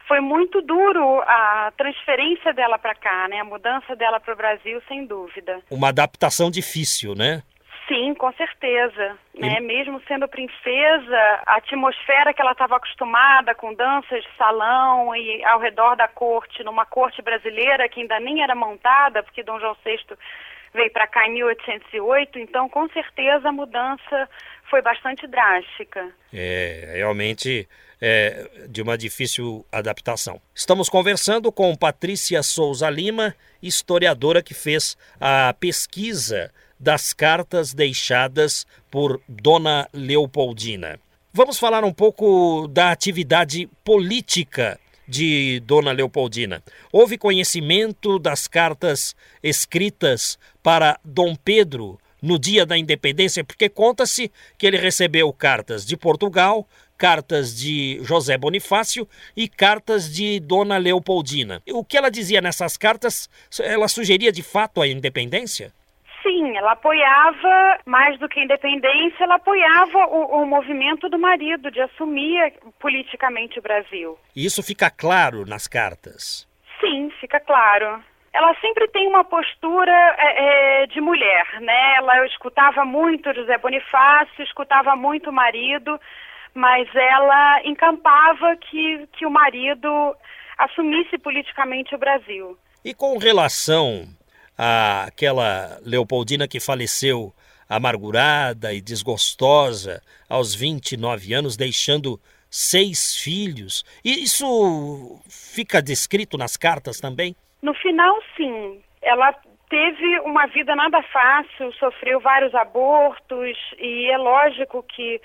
foi 0.07 0.19
muito 0.19 0.61
duro 0.61 1.19
a 1.21 1.73
transferência 1.75 2.53
dela 2.53 2.77
para 2.77 2.93
cá, 2.93 3.27
né? 3.27 3.39
A 3.39 3.45
mudança 3.45 3.95
dela 3.95 4.19
para 4.19 4.33
o 4.33 4.37
Brasil, 4.37 4.79
sem 4.87 5.05
dúvida. 5.05 5.59
Uma 5.71 5.89
adaptação 5.89 6.51
difícil, 6.51 7.15
né? 7.15 7.41
Sim, 7.87 8.15
com 8.15 8.31
certeza. 8.33 9.17
Né? 9.37 9.59
Mesmo 9.59 10.01
sendo 10.07 10.27
princesa, 10.27 11.17
a 11.45 11.57
atmosfera 11.57 12.33
que 12.33 12.41
ela 12.41 12.53
estava 12.53 12.77
acostumada 12.77 13.53
com 13.53 13.73
danças 13.73 14.23
de 14.23 14.29
salão 14.37 15.15
e 15.15 15.43
ao 15.45 15.59
redor 15.59 15.95
da 15.95 16.07
corte, 16.07 16.63
numa 16.63 16.85
corte 16.85 17.21
brasileira 17.21 17.87
que 17.87 18.01
ainda 18.01 18.19
nem 18.19 18.41
era 18.41 18.55
montada, 18.55 19.21
porque 19.21 19.43
Dom 19.43 19.59
João 19.59 19.75
VI 19.85 19.99
veio 20.73 20.91
para 20.91 21.07
cá 21.07 21.27
em 21.27 21.33
1808, 21.33 22.39
então 22.39 22.67
com 22.67 22.87
certeza 22.89 23.49
a 23.49 23.51
mudança 23.51 24.29
foi 24.69 24.81
bastante 24.81 25.27
drástica. 25.27 26.11
É, 26.33 26.93
realmente 26.95 27.67
é, 28.01 28.67
de 28.67 28.81
uma 28.81 28.97
difícil 28.97 29.65
adaptação. 29.71 30.41
Estamos 30.53 30.89
conversando 30.89 31.51
com 31.51 31.75
Patrícia 31.75 32.41
Souza 32.43 32.89
Lima, 32.89 33.35
historiadora 33.61 34.41
que 34.41 34.53
fez 34.53 34.97
a 35.19 35.53
pesquisa 35.53 36.51
das 36.79 37.13
cartas 37.13 37.73
deixadas 37.73 38.65
por 38.91 39.21
Dona 39.27 39.87
Leopoldina. 39.93 40.99
Vamos 41.33 41.59
falar 41.59 41.83
um 41.83 41.93
pouco 41.93 42.67
da 42.67 42.91
atividade 42.91 43.67
política 43.83 44.79
de 45.07 45.61
Dona 45.65 45.91
Leopoldina. 45.91 46.63
Houve 46.91 47.17
conhecimento 47.17 48.17
das 48.17 48.47
cartas 48.47 49.15
escritas 49.43 50.39
para 50.63 50.99
Dom 51.03 51.35
Pedro 51.35 51.99
no 52.21 52.39
dia 52.39 52.65
da 52.65 52.77
independência, 52.77 53.43
porque 53.43 53.69
conta-se 53.69 54.31
que 54.57 54.65
ele 54.65 54.77
recebeu 54.77 55.31
cartas 55.31 55.85
de 55.85 55.95
Portugal, 55.95 56.67
cartas 56.97 57.55
de 57.55 57.99
José 58.01 58.37
Bonifácio 58.37 59.07
e 59.35 59.47
cartas 59.47 60.11
de 60.11 60.39
Dona 60.39 60.77
Leopoldina. 60.77 61.61
O 61.69 61.83
que 61.83 61.97
ela 61.97 62.09
dizia 62.09 62.41
nessas 62.41 62.77
cartas? 62.77 63.29
Ela 63.59 63.87
sugeria 63.87 64.31
de 64.31 64.41
fato 64.41 64.81
a 64.81 64.87
independência? 64.87 65.71
Sim, 66.25 66.57
ela 66.57 66.71
apoiava, 66.71 67.77
mais 67.85 68.17
do 68.17 68.27
que 68.27 68.39
a 68.39 68.43
independência, 68.43 69.23
ela 69.23 69.35
apoiava 69.35 70.07
o, 70.07 70.41
o 70.41 70.45
movimento 70.47 71.07
do 71.07 71.19
marido 71.19 71.69
de 71.69 71.79
assumir 71.79 72.51
politicamente 72.79 73.59
o 73.59 73.61
Brasil. 73.61 74.17
E 74.35 74.43
isso 74.43 74.63
fica 74.63 74.89
claro 74.89 75.45
nas 75.45 75.67
cartas? 75.67 76.47
Sim, 76.81 77.11
fica 77.21 77.39
claro 77.39 78.03
ela 78.33 78.53
sempre 78.59 78.85
tem 78.89 79.07
uma 79.07 79.23
postura 79.23 79.93
é, 80.17 80.83
é, 80.83 80.87
de 80.87 80.99
mulher, 80.99 81.47
né? 81.61 81.95
Ela 81.95 82.25
escutava 82.25 82.83
muito 82.83 83.33
José 83.33 83.57
Bonifácio, 83.57 84.43
escutava 84.43 84.93
muito 84.93 85.29
o 85.29 85.33
marido, 85.33 85.97
mas 86.53 86.85
ela 86.93 87.61
encampava 87.63 88.57
que, 88.57 89.07
que 89.13 89.25
o 89.25 89.31
marido 89.31 89.87
assumisse 90.57 91.17
politicamente 91.17 91.95
o 91.95 91.97
Brasil. 91.97 92.57
E 92.83 92.93
com 92.93 93.17
relação 93.17 94.05
àquela 94.57 95.79
Leopoldina 95.83 96.47
que 96.47 96.59
faleceu 96.59 97.33
amargurada 97.67 98.73
e 98.73 98.81
desgostosa 98.81 100.01
aos 100.29 100.53
29 100.53 101.33
anos, 101.33 101.57
deixando 101.57 102.19
seis 102.49 103.15
filhos, 103.17 103.83
e 104.03 104.23
isso 104.23 105.19
fica 105.27 105.81
descrito 105.81 106.37
nas 106.37 106.55
cartas 106.55 106.99
também? 106.99 107.35
No 107.61 107.73
final, 107.73 108.15
sim. 108.37 108.79
Ela 109.01 109.33
teve 109.69 110.19
uma 110.21 110.45
vida 110.47 110.75
nada 110.75 111.01
fácil, 111.03 111.73
sofreu 111.73 112.19
vários 112.19 112.53
abortos 112.55 113.57
e 113.77 114.09
é 114.09 114.17
lógico 114.17 114.83
que 114.83 115.19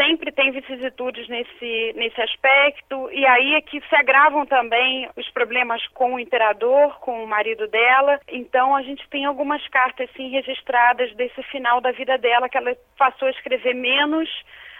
sempre 0.00 0.32
tem 0.32 0.50
vicissitudes 0.50 1.28
nesse, 1.28 1.92
nesse 1.94 2.18
aspecto, 2.22 3.10
e 3.12 3.26
aí 3.26 3.54
é 3.54 3.60
que 3.60 3.78
se 3.86 3.94
agravam 3.94 4.46
também 4.46 5.06
os 5.14 5.28
problemas 5.30 5.86
com 5.88 6.14
o 6.14 6.18
imperador, 6.18 6.98
com 7.00 7.22
o 7.22 7.26
marido 7.26 7.68
dela. 7.68 8.18
Então 8.26 8.74
a 8.74 8.82
gente 8.82 9.06
tem 9.10 9.26
algumas 9.26 9.66
cartas 9.68 10.08
sim 10.16 10.30
registradas 10.30 11.14
desse 11.16 11.42
final 11.44 11.82
da 11.82 11.92
vida 11.92 12.16
dela, 12.16 12.48
que 12.48 12.56
ela 12.56 12.74
passou 12.96 13.28
a 13.28 13.30
escrever 13.30 13.74
menos, 13.74 14.28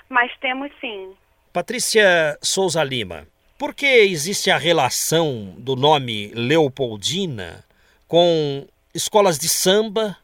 mas 0.09 0.33
temos 0.41 0.71
sim. 0.81 1.13
Patrícia 1.53 2.39
Souza 2.41 2.83
Lima, 2.83 3.27
por 3.59 3.75
que 3.75 3.87
existe 3.87 4.51
a 4.51 4.57
relação 4.57 5.55
do 5.59 5.77
nome 5.77 6.33
Leopoldina 6.35 7.63
com 8.09 8.67
escolas 8.95 9.39
de 9.39 9.51
samba 9.51 10.17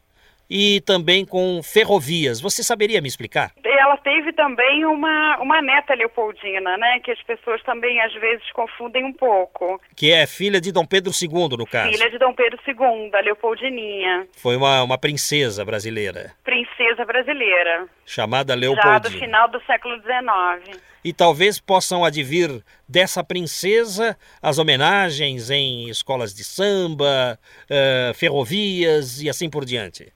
e 0.49 0.81
também 0.81 1.25
com 1.25 1.61
ferrovias? 1.63 2.39
Você 2.41 2.63
saberia 2.63 3.01
me 3.01 3.07
explicar? 3.07 3.51
Ela 3.87 3.95
teve 3.97 4.33
também 4.33 4.83
uma, 4.83 5.37
uma 5.37 5.61
neta 5.61 5.93
Leopoldina, 5.93 6.75
né? 6.77 6.99
Que 6.99 7.11
as 7.11 7.23
pessoas 7.23 7.63
também 7.63 8.01
às 8.01 8.13
vezes 8.15 8.51
confundem 8.51 9.05
um 9.05 9.13
pouco. 9.13 9.79
Que 9.95 10.11
é 10.11 10.27
filha 10.27 10.59
de 10.59 10.73
Dom 10.73 10.85
Pedro 10.85 11.13
II, 11.13 11.57
no 11.57 11.65
caso. 11.65 11.93
Filha 11.93 12.09
de 12.09 12.17
Dom 12.17 12.33
Pedro 12.33 12.59
II, 12.67 13.09
a 13.13 13.21
Leopoldininha. 13.21 14.27
Foi 14.35 14.57
uma, 14.57 14.83
uma 14.83 14.97
princesa 14.97 15.63
brasileira. 15.63 16.33
Princesa 16.43 17.05
brasileira. 17.05 17.87
Chamada 18.05 18.53
Leopoldina. 18.55 18.93
Já 18.93 18.99
do 18.99 19.11
final 19.11 19.47
do 19.47 19.61
século 19.61 19.95
XIX 20.01 20.81
e 21.07 21.13
talvez 21.13 21.57
possam 21.57 22.03
advir 22.03 22.61
dessa 22.85 23.23
princesa 23.23 24.17
as 24.41 24.57
homenagens 24.57 25.49
em 25.49 25.87
escolas 25.87 26.33
de 26.33 26.43
samba, 26.43 27.39
uh, 27.63 28.13
ferrovias 28.13 29.21
e 29.21 29.29
assim 29.29 29.49
por 29.49 29.63
diante? 29.63 30.11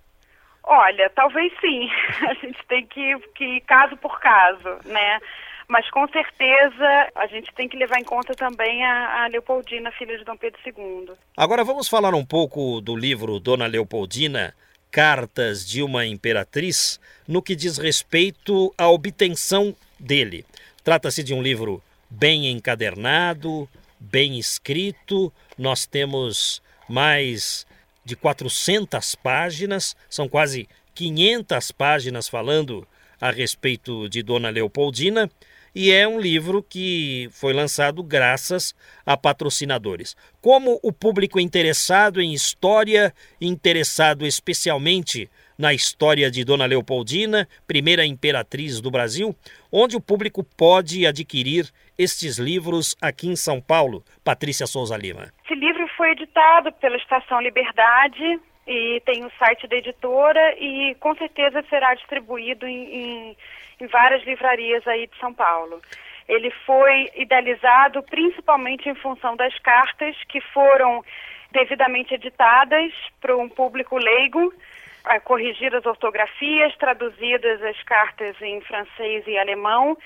Olha, 0.73 1.10
talvez 1.10 1.51
sim. 1.60 1.89
A 2.29 2.34
gente 2.36 2.57
tem 2.69 2.88
que, 2.88 3.19
que 3.36 3.43
ir 3.43 3.62
caso 3.62 3.97
por 3.97 4.21
caso, 4.21 4.79
né? 4.86 5.19
Mas 5.67 5.89
com 5.89 6.07
certeza 6.10 7.10
a 7.15 7.27
gente 7.27 7.53
tem 7.53 7.69
que 7.69 7.77
levar 7.77 7.97
em 7.97 8.03
conta 8.03 8.34
também 8.34 8.84
a, 8.84 9.23
a, 9.23 9.27
Leopoldina, 9.27 9.89
filha 9.91 10.17
de 10.17 10.25
Dom 10.25 10.36
Pedro 10.36 10.60
II. 10.65 11.13
Agora 11.38 11.63
vamos 11.63 11.88
falar 11.88 12.13
um 12.13 12.25
pouco 12.25 12.81
do 12.81 12.93
livro 12.93 13.39
Dona 13.39 13.67
Leopoldina, 13.67 14.53
Cartas 14.89 15.65
de 15.65 15.81
uma 15.81 16.05
Imperatriz, 16.05 16.99
no 17.25 17.41
que 17.41 17.55
diz 17.55 17.77
respeito 17.77 18.73
à 18.77 18.89
obtenção 18.89 19.73
dele. 19.97 20.45
Trata-se 20.84 21.23
de 21.23 21.34
um 21.34 21.41
livro 21.41 21.81
bem 22.10 22.51
encadernado, 22.51 23.69
bem 23.97 24.38
escrito. 24.38 25.31
Nós 25.57 25.86
temos 25.86 26.62
mais 26.89 27.65
de 28.12 28.15
400 28.17 29.15
páginas, 29.15 29.95
são 30.10 30.28
quase 30.28 30.67
500 30.93 31.71
páginas 31.71 32.28
falando 32.28 32.86
a 33.21 33.32
respeito 33.32 34.10
de 34.10 34.21
Dona 34.21 34.50
Leopoldina, 34.50 35.32
e 35.74 35.91
é 35.91 36.06
um 36.06 36.19
livro 36.19 36.62
que 36.62 37.30
foi 37.32 37.54
lançado 37.54 38.04
graças 38.04 38.76
a 39.06 39.15
patrocinadores. 39.15 40.17
Como 40.41 40.78
o 40.84 40.91
público 40.91 41.39
interessado 41.39 42.19
em 42.19 42.34
história, 42.34 43.13
interessado 43.39 44.28
especialmente 44.28 45.30
na 45.62 45.74
história 45.74 46.32
de 46.32 46.43
Dona 46.43 46.65
Leopoldina, 46.65 47.47
primeira 47.67 48.04
imperatriz 48.04 48.82
do 48.82 48.89
Brasil, 48.89 49.36
onde 49.71 49.95
o 49.95 50.02
público 50.02 50.43
pode 50.43 51.06
adquirir 51.06 51.69
estes 51.95 52.39
livros 52.39 52.97
aqui 53.00 53.28
em 53.28 53.36
São 53.36 53.62
Paulo. 53.62 54.04
Patrícia 54.26 54.65
Souza 54.65 54.97
Lima. 54.97 55.32
Esse 55.45 55.54
livro 55.54 55.88
foi 55.95 56.12
editado 56.12 56.71
pela 56.74 56.97
Estação 56.97 57.39
Liberdade 57.39 58.39
e 58.67 59.02
tem 59.06 59.24
o 59.24 59.32
site 59.38 59.67
da 59.67 59.76
editora 59.76 60.56
e 60.58 60.95
com 61.00 61.15
certeza 61.15 61.63
será 61.69 61.93
distribuído 61.93 62.65
em, 62.65 62.95
em, 62.95 63.38
em 63.82 63.88
várias 63.88 64.24
livrarias 64.26 64.86
aí 64.88 65.06
de 65.06 65.17
São 65.19 65.32
Paulo. 65.32 65.80
Ele 66.28 66.50
foi 66.65 67.08
idealizado 67.15 68.02
principalmente 68.02 68.89
em 68.89 68.95
função 68.95 69.36
das 69.36 69.58
cartas 69.60 70.15
que 70.28 70.41
foram 70.41 71.04
devidamente 71.52 72.15
editadas 72.15 72.91
para 73.19 73.38
um 73.38 73.50
público 73.50 73.97
leigo 73.97 74.52
corrigidas 75.23 75.85
ortografias, 75.85 76.75
traduzidas 76.77 77.61
as 77.63 77.81
cartas 77.83 78.39
em 78.41 78.61
francês 78.61 79.25
e 79.27 79.37
alemão, 79.37 79.97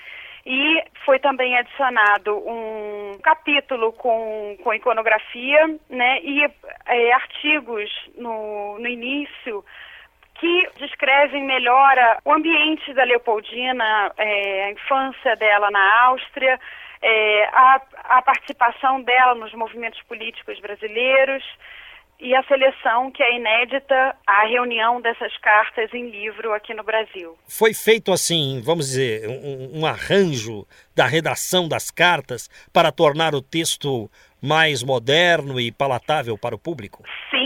e 0.46 0.84
foi 1.04 1.18
também 1.18 1.58
adicionado 1.58 2.38
um 2.38 3.18
capítulo 3.24 3.92
com, 3.94 4.56
com 4.64 4.74
iconografia 4.74 5.68
né, 5.90 6.20
e 6.22 6.44
é, 6.86 7.14
artigos 7.14 7.90
no, 8.16 8.78
no 8.78 8.88
início 8.88 9.66
que 10.36 10.70
descrevem 10.78 11.44
melhor 11.44 11.96
o 12.24 12.34
ambiente 12.34 12.94
da 12.94 13.04
Leopoldina, 13.04 14.12
é, 14.18 14.66
a 14.66 14.72
infância 14.72 15.36
dela 15.36 15.72
na 15.72 16.04
Áustria, 16.04 16.60
é, 17.02 17.46
a, 17.46 17.82
a 18.04 18.22
participação 18.22 19.02
dela 19.02 19.34
nos 19.34 19.54
movimentos 19.54 20.02
políticos 20.04 20.60
brasileiros, 20.60 21.44
e 22.20 22.34
a 22.34 22.44
seleção, 22.44 23.12
que 23.12 23.22
é 23.22 23.36
inédita, 23.36 24.16
a 24.26 24.48
reunião 24.48 25.02
dessas 25.02 25.36
cartas 25.38 25.94
em 25.94 26.10
livro 26.10 26.54
aqui 26.54 26.74
no 26.74 26.84
Brasil. 26.84 27.38
Foi 27.48 27.74
feito 27.74 28.12
assim, 28.12 28.62
vamos 28.64 28.88
dizer, 28.88 29.28
um, 29.28 29.82
um 29.82 29.86
arranjo 29.86 30.66
da 30.96 31.06
redação 31.06 31.68
das 31.68 31.92
cartas 31.92 32.50
para 32.74 32.92
tornar 32.92 33.36
o 33.36 33.42
texto 33.42 34.10
mais 34.42 34.84
moderno 34.84 35.60
e 35.60 35.72
palatável 35.72 36.38
para 36.38 36.56
o 36.56 36.60
público? 36.60 37.04
Sim, 37.32 37.45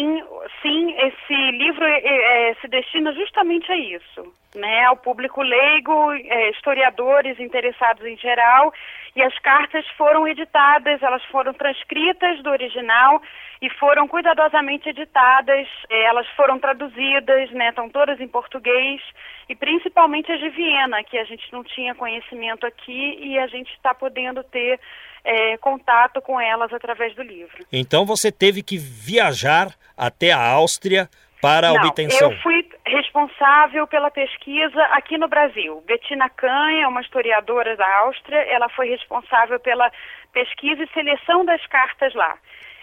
livro 1.60 1.86
é, 1.86 2.56
se 2.62 2.68
destina 2.70 3.14
justamente 3.14 3.70
a 3.72 3.78
isso, 3.78 4.34
né, 4.56 4.86
ao 4.86 4.96
público 4.96 5.42
leigo, 5.42 6.12
é, 6.14 6.50
historiadores 6.52 7.40
interessados 7.40 8.06
em 8.06 8.18
geral, 8.18 8.74
e 9.16 9.22
as 9.22 9.38
cartas 9.40 9.86
foram 9.98 10.28
editadas, 10.28 11.04
elas 11.04 11.24
foram 11.26 11.54
transcritas 11.54 12.42
do 12.42 12.50
original 12.50 13.22
e 13.62 13.70
foram 13.72 14.08
cuidadosamente 14.08 14.88
editadas, 14.88 15.68
elas 15.90 16.28
foram 16.30 16.58
traduzidas, 16.58 17.52
né, 17.52 17.70
estão 17.70 17.90
todas 17.90 18.20
em 18.22 18.28
português, 18.28 19.02
e 19.50 19.56
principalmente 19.56 20.32
as 20.32 20.40
de 20.40 20.50
Viena, 20.50 21.04
que 21.04 21.18
a 21.18 21.26
gente 21.26 21.52
não 21.52 21.64
tinha 21.64 21.94
conhecimento 21.94 22.66
aqui 22.66 23.18
e 23.22 23.38
a 23.38 23.48
gente 23.48 23.72
está 23.74 23.94
podendo 23.94 24.44
ter 24.44 24.80
é, 25.26 25.58
contato 25.58 26.22
com 26.22 26.40
elas 26.40 26.72
através 26.72 27.14
do 27.16 27.24
livro. 27.24 27.66
Então 27.72 28.06
você 28.06 28.32
teve 28.32 28.64
que 28.64 28.78
viajar 28.78 29.76
até 29.98 30.32
a 30.32 30.42
Áustria 30.52 31.10
para 31.42 31.70
a 31.70 31.74
Não, 31.74 31.88
obtenção? 31.88 32.32
Eu 32.32 32.38
fui 32.40 32.68
responsável 32.86 33.88
pela 33.88 34.12
pesquisa 34.12 34.82
aqui 34.92 35.18
no 35.18 35.28
Brasil. 35.28 35.82
Bettina 35.86 36.30
Kahn 36.30 36.82
é 36.82 36.88
uma 36.88 37.02
historiadora 37.02 37.76
da 37.76 37.98
Áustria, 38.00 38.40
ela 38.50 38.70
foi 38.70 38.90
responsável 38.90 39.60
pela 39.60 39.92
pesquisa 40.34 40.84
e 40.84 40.90
seleção 40.90 41.46
das 41.46 41.66
cartas 41.68 42.14
lá. 42.14 42.38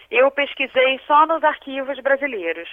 Eu 0.09 0.31
pesquisei 0.31 0.99
só 1.05 1.25
nos 1.25 1.43
arquivos 1.43 1.99
brasileiros, 1.99 2.69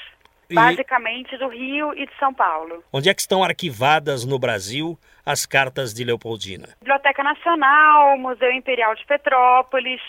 e... 0.49 0.55
basicamente 0.55 1.37
do 1.37 1.49
Rio 1.49 1.93
e 1.95 2.07
de 2.07 2.17
São 2.19 2.33
Paulo. 2.33 2.83
Onde 2.93 3.09
é 3.09 3.15
que 3.15 3.21
estão 3.21 3.43
arquivadas 3.43 4.25
no 4.25 4.39
Brasil 4.39 4.97
as 5.27 5.45
cartas 5.45 5.93
de 5.93 6.05
Leopoldina? 6.05 6.69
Biblioteca 6.81 7.23
Nacional, 7.23 8.17
Museu 8.19 8.53
Imperial 8.53 8.95
de 8.95 9.05
Petrópolis, 9.07 10.01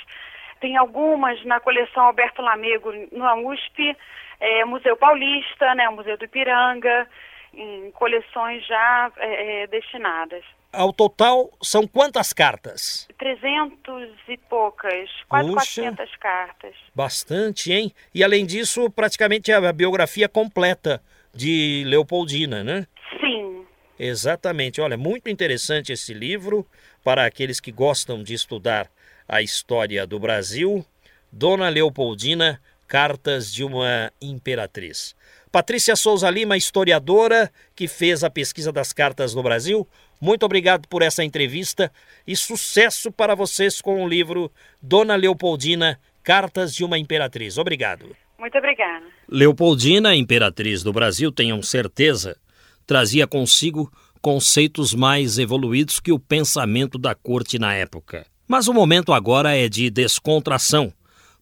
tem 0.60 0.78
algumas 0.78 1.44
na 1.46 1.60
coleção 1.60 2.04
Alberto 2.04 2.42
Lamego 2.42 2.92
na 3.12 3.36
USP, 3.36 3.96
é, 4.40 4.66
Museu 4.66 4.96
Paulista, 4.98 5.74
né, 5.76 5.90
Museu 5.90 6.18
do 6.18 6.26
Ipiranga, 6.26 7.08
em 7.54 7.92
coleções 7.92 8.66
já 8.66 9.12
é, 9.18 9.64
é 9.64 9.68
destinadas. 9.68 10.44
Ao 10.74 10.92
total, 10.92 11.50
são 11.62 11.88
quantas 11.88 12.34
cartas? 12.34 13.08
300 13.18 14.10
e 14.28 14.38
poucas, 14.38 15.10
quase 15.30 15.50
Puxa, 15.50 15.82
400 15.82 16.16
cartas. 16.18 16.76
Bastante, 16.94 17.72
hein? 17.72 17.94
E 18.14 18.24
além 18.24 18.46
disso, 18.46 18.90
praticamente 18.92 19.54
a 19.54 19.72
biografia 19.72 20.28
completa 20.28 21.02
de 21.34 21.84
Leopoldina, 21.86 22.62
né? 22.62 22.86
Sim. 23.22 23.66
Exatamente. 23.98 24.82
Olha, 24.82 24.98
muito 24.98 25.30
interessante 25.30 25.94
esse 25.94 26.14
livro 26.14 26.68
para 27.04 27.26
aqueles 27.26 27.62
que 27.62 27.72
gostam 27.72 28.22
de 28.22 28.34
estudar 28.34 28.90
a 29.28 29.42
história 29.42 30.06
do 30.06 30.20
Brasil. 30.20 30.86
Dona 31.32 31.70
Leopoldina, 31.70 32.62
Cartas 32.88 33.52
de 33.52 33.64
uma 33.64 34.12
Imperatriz. 34.22 35.16
Patrícia 35.52 35.96
Souza 35.96 36.30
Lima, 36.30 36.58
historiadora 36.58 37.52
que 37.76 37.88
fez 37.88 38.24
a 38.24 38.30
pesquisa 38.30 38.72
das 38.72 38.92
cartas 38.92 39.34
no 39.34 39.42
Brasil, 39.42 39.88
muito 40.20 40.46
obrigado 40.46 40.88
por 40.88 41.02
essa 41.02 41.24
entrevista 41.24 41.92
e 42.26 42.36
sucesso 42.36 43.12
para 43.12 43.36
vocês 43.36 43.82
com 43.82 44.04
o 44.04 44.08
livro 44.08 44.52
Dona 44.82 45.16
Leopoldina, 45.16 46.00
Cartas 46.24 46.74
de 46.74 46.84
uma 46.84 46.98
Imperatriz. 46.98 47.58
Obrigado. 47.58 48.16
Muito 48.38 48.58
obrigada. 48.58 49.06
Leopoldina, 49.30 50.16
imperatriz 50.16 50.84
do 50.84 50.92
Brasil, 50.92 51.32
tenham 51.32 51.62
certeza, 51.62 52.38
trazia 52.86 53.28
consigo 53.28 53.92
conceitos 54.22 54.94
mais 54.94 55.38
evoluídos 55.38 56.00
que 56.00 56.12
o 56.12 56.20
pensamento 56.20 56.98
da 56.98 57.14
corte 57.14 57.60
na 57.60 57.74
época. 57.74 58.26
Mas 58.48 58.68
o 58.68 58.74
momento 58.74 59.14
agora 59.14 59.56
é 59.56 59.68
de 59.68 59.90
descontração 59.90 60.94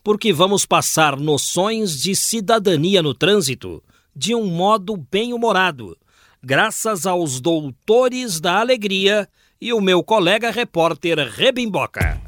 porque 0.04 0.34
vamos 0.34 0.66
passar 0.66 1.18
noções 1.18 2.02
de 2.02 2.16
cidadania 2.16 3.02
no 3.02 3.13
trânsito 3.13 3.82
de 4.16 4.36
um 4.36 4.46
modo 4.46 4.98
bem-humorado, 4.98 5.98
graças 6.44 7.08
aos 7.08 7.39
doutores 7.39 8.39
da 8.39 8.60
alegria 8.60 9.28
e 9.60 9.74
o 9.74 9.80
meu 9.80 10.04
colega 10.04 10.52
repórter 10.52 11.18
Rebimboca. 11.18 12.22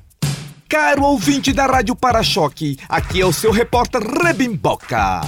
Caro 0.67 1.03
ouvinte 1.03 1.53
da 1.53 1.67
Rádio 1.67 1.95
Para-Choque, 1.95 2.77
aqui 2.89 3.21
é 3.21 3.25
o 3.25 3.33
seu 3.33 3.51
repórter 3.51 4.01
Rebimboca. 4.01 5.21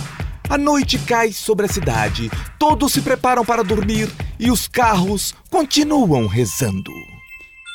A 0.50 0.58
noite 0.58 0.98
cai 0.98 1.34
sobre 1.34 1.66
a 1.66 1.70
cidade, 1.70 2.32
todos 2.58 2.94
se 2.94 3.02
preparam 3.02 3.44
para 3.44 3.64
dormir 3.64 4.10
e 4.40 4.50
os 4.50 4.68
carros 4.68 5.36
continuam 5.52 6.26
rezando. 6.26 7.17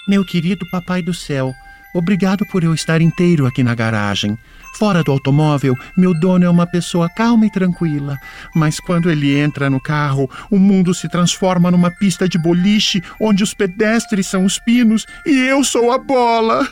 Meu 0.07 0.25
querido 0.25 0.67
Papai 0.67 1.01
do 1.01 1.15
Céu, 1.15 1.55
obrigado 1.95 2.45
por 2.47 2.65
eu 2.65 2.75
estar 2.75 3.01
inteiro 3.01 3.47
aqui 3.47 3.63
na 3.63 3.73
garagem. 3.73 4.37
Fora 4.73 5.03
do 5.03 5.13
automóvel, 5.13 5.77
meu 5.97 6.19
dono 6.19 6.45
é 6.45 6.51
uma 6.51 6.67
pessoa 6.67 7.09
calma 7.09 7.47
e 7.47 7.51
tranquila, 7.51 8.17
mas 8.55 8.81
quando 8.81 9.11
ele 9.11 9.37
entra 9.39 9.69
no 9.69 9.79
carro, 9.79 10.29
o 10.51 10.59
mundo 10.59 10.95
se 10.95 11.09
transforma 11.09 11.71
numa 11.71 11.91
pista 11.91 12.29
de 12.29 12.39
boliche 12.39 13.03
onde 13.21 13.43
os 13.43 13.53
pedestres 13.53 14.27
são 14.27 14.45
os 14.45 14.59
pinos 14.59 15.07
e 15.27 15.39
eu 15.47 15.63
sou 15.63 15.93
a 15.93 15.99
bola. 15.99 16.67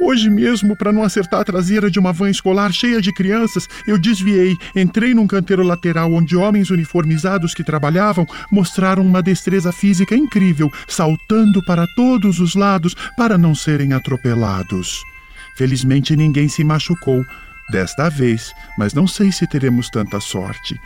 Hoje 0.00 0.30
mesmo, 0.30 0.74
para 0.76 0.92
não 0.92 1.02
acertar 1.02 1.40
a 1.40 1.44
traseira 1.44 1.90
de 1.90 1.98
uma 1.98 2.12
van 2.12 2.30
escolar 2.30 2.72
cheia 2.72 3.00
de 3.00 3.12
crianças, 3.12 3.68
eu 3.86 3.98
desviei, 3.98 4.56
entrei 4.74 5.12
num 5.12 5.26
canteiro 5.26 5.62
lateral 5.62 6.12
onde 6.12 6.36
homens 6.36 6.70
uniformizados 6.70 7.52
que 7.52 7.62
trabalhavam 7.64 8.26
mostraram 8.50 9.04
uma 9.04 9.22
destreza 9.22 9.70
física 9.70 10.16
incrível, 10.16 10.70
saltando 10.86 11.62
para 11.64 11.86
todos 11.94 12.40
os 12.40 12.54
lados 12.54 12.94
para 13.16 13.36
não 13.36 13.54
serem 13.54 13.92
atropelados. 13.92 15.02
Felizmente 15.58 16.14
ninguém 16.14 16.48
se 16.48 16.62
machucou 16.62 17.26
desta 17.72 18.08
vez, 18.08 18.54
mas 18.78 18.94
não 18.94 19.08
sei 19.08 19.32
se 19.32 19.44
teremos 19.44 19.90
tanta 19.90 20.20
sorte. 20.20 20.78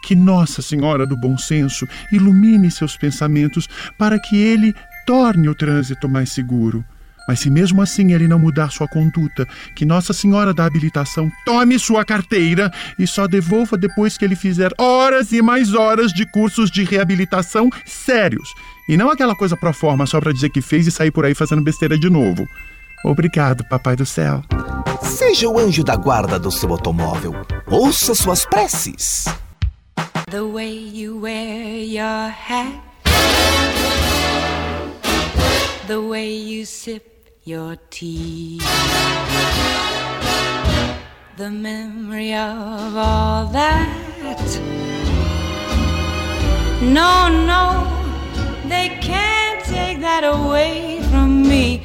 Que 0.00 0.14
Nossa 0.14 0.62
Senhora 0.62 1.04
do 1.04 1.16
Bom 1.16 1.36
Senso 1.36 1.88
ilumine 2.12 2.70
seus 2.70 2.96
pensamentos 2.96 3.68
para 3.98 4.20
que 4.20 4.36
ele 4.36 4.72
torne 5.04 5.48
o 5.48 5.56
trânsito 5.56 6.08
mais 6.08 6.30
seguro. 6.30 6.84
Mas 7.26 7.40
se 7.40 7.50
mesmo 7.50 7.82
assim 7.82 8.12
ele 8.12 8.28
não 8.28 8.38
mudar 8.38 8.70
sua 8.70 8.86
conduta, 8.86 9.44
que 9.74 9.84
Nossa 9.84 10.12
Senhora 10.12 10.54
da 10.54 10.66
Habilitação 10.66 11.28
tome 11.44 11.76
sua 11.76 12.04
carteira 12.04 12.70
e 12.96 13.08
só 13.08 13.26
devolva 13.26 13.76
depois 13.76 14.16
que 14.16 14.24
ele 14.24 14.36
fizer 14.36 14.70
horas 14.78 15.32
e 15.32 15.42
mais 15.42 15.74
horas 15.74 16.12
de 16.12 16.24
cursos 16.26 16.70
de 16.70 16.84
reabilitação 16.84 17.68
sérios. 17.84 18.48
E 18.88 18.96
não 18.96 19.10
aquela 19.10 19.34
coisa 19.34 19.56
pro 19.56 19.72
forma 19.72 20.06
só 20.06 20.20
para 20.20 20.32
dizer 20.32 20.50
que 20.50 20.62
fez 20.62 20.86
e 20.86 20.92
sair 20.92 21.10
por 21.10 21.24
aí 21.24 21.34
fazendo 21.34 21.60
besteira 21.60 21.98
de 21.98 22.08
novo. 22.08 22.46
Obrigado, 23.04 23.64
Papai 23.64 23.96
do 23.96 24.06
Céu. 24.06 24.42
Seja 25.02 25.48
o 25.48 25.58
anjo 25.58 25.82
da 25.82 25.96
guarda 25.96 26.38
do 26.38 26.50
seu 26.50 26.70
automóvel. 26.70 27.34
Ouça 27.66 28.14
suas 28.14 28.44
preces. 28.46 29.24
The 30.30 30.42
way 30.42 30.72
you 30.72 31.20
wear 31.20 31.84
your 31.84 32.30
hat. 32.30 32.80
The 35.86 35.98
way 35.98 36.30
you 36.30 36.64
sip 36.64 37.04
your 37.44 37.76
tea. 37.90 38.58
The 41.36 41.50
memory 41.50 42.32
of 42.34 42.96
all 42.96 43.46
that. 43.52 43.88
No, 46.80 47.28
no, 47.28 47.86
they 48.68 48.90
can't 49.00 49.62
take 49.64 50.00
that 50.00 50.24
away 50.24 51.00
from 51.10 51.42
me. 51.42 51.82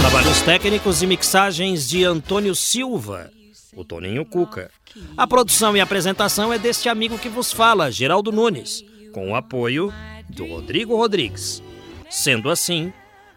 Trabalhos 0.00 0.42
técnicos 0.42 1.02
e 1.02 1.06
mixagens 1.06 1.88
de 1.88 2.04
Antônio 2.04 2.54
Silva, 2.54 3.30
o 3.74 3.84
Toninho 3.84 4.24
Cuca. 4.24 4.70
A 5.16 5.26
produção 5.26 5.76
e 5.76 5.80
apresentação 5.80 6.52
é 6.52 6.58
deste 6.58 6.88
amigo 6.88 7.18
que 7.18 7.28
vos 7.28 7.52
fala, 7.52 7.90
Geraldo 7.90 8.30
Nunes, 8.30 8.84
com 9.12 9.32
o 9.32 9.34
apoio 9.34 9.92
do 10.28 10.46
Rodrigo 10.46 10.96
Rodrigues. 10.96 11.60
Sendo 12.08 12.48
assim, 12.48 12.92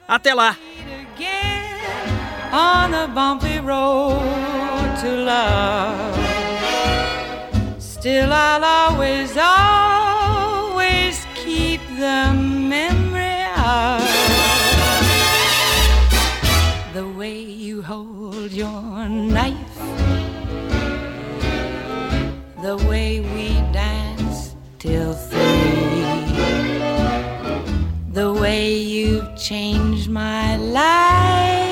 até 0.07 0.33
lá! 0.33 0.55
Still 7.79 8.33
I'll 8.33 8.63
always, 8.63 9.37
always 9.37 11.25
keep 11.35 11.79
the 11.97 12.42
way 17.17 17.39
you 17.41 17.81
hold 17.81 18.51
your 18.51 19.07
knife, 19.07 19.77
the 22.61 22.75
way 22.89 23.19
we 23.19 23.49
dance 23.71 24.55
till 24.79 25.13
three, 25.13 26.01
the 28.11 28.33
way 28.33 28.73
you've 28.75 29.35
changed 29.37 30.09
my 30.09 30.57
life. 30.57 31.69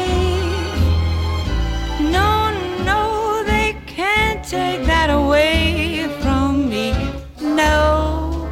No, 1.99 2.51
no, 2.86 3.43
they 3.45 3.76
can't 3.88 4.45
take 4.45 4.86
that 4.86 5.09
away 5.09 6.07
from 6.22 6.70
me. 6.70 6.93
No, 7.41 8.47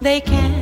they 0.00 0.20
can't 0.20 0.53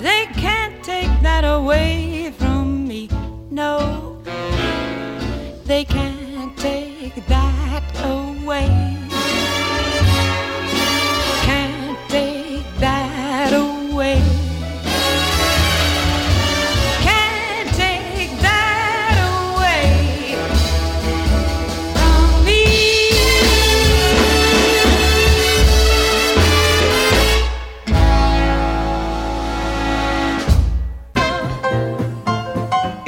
they 0.00 0.26
can't 0.44 0.76
take 0.84 1.14
that 1.22 1.44
away 1.44 2.32
from 2.38 2.86
me. 2.88 3.08
No, 3.50 4.20
they 5.64 5.84
can't 5.84 6.56
take 6.58 7.16
that 7.26 7.61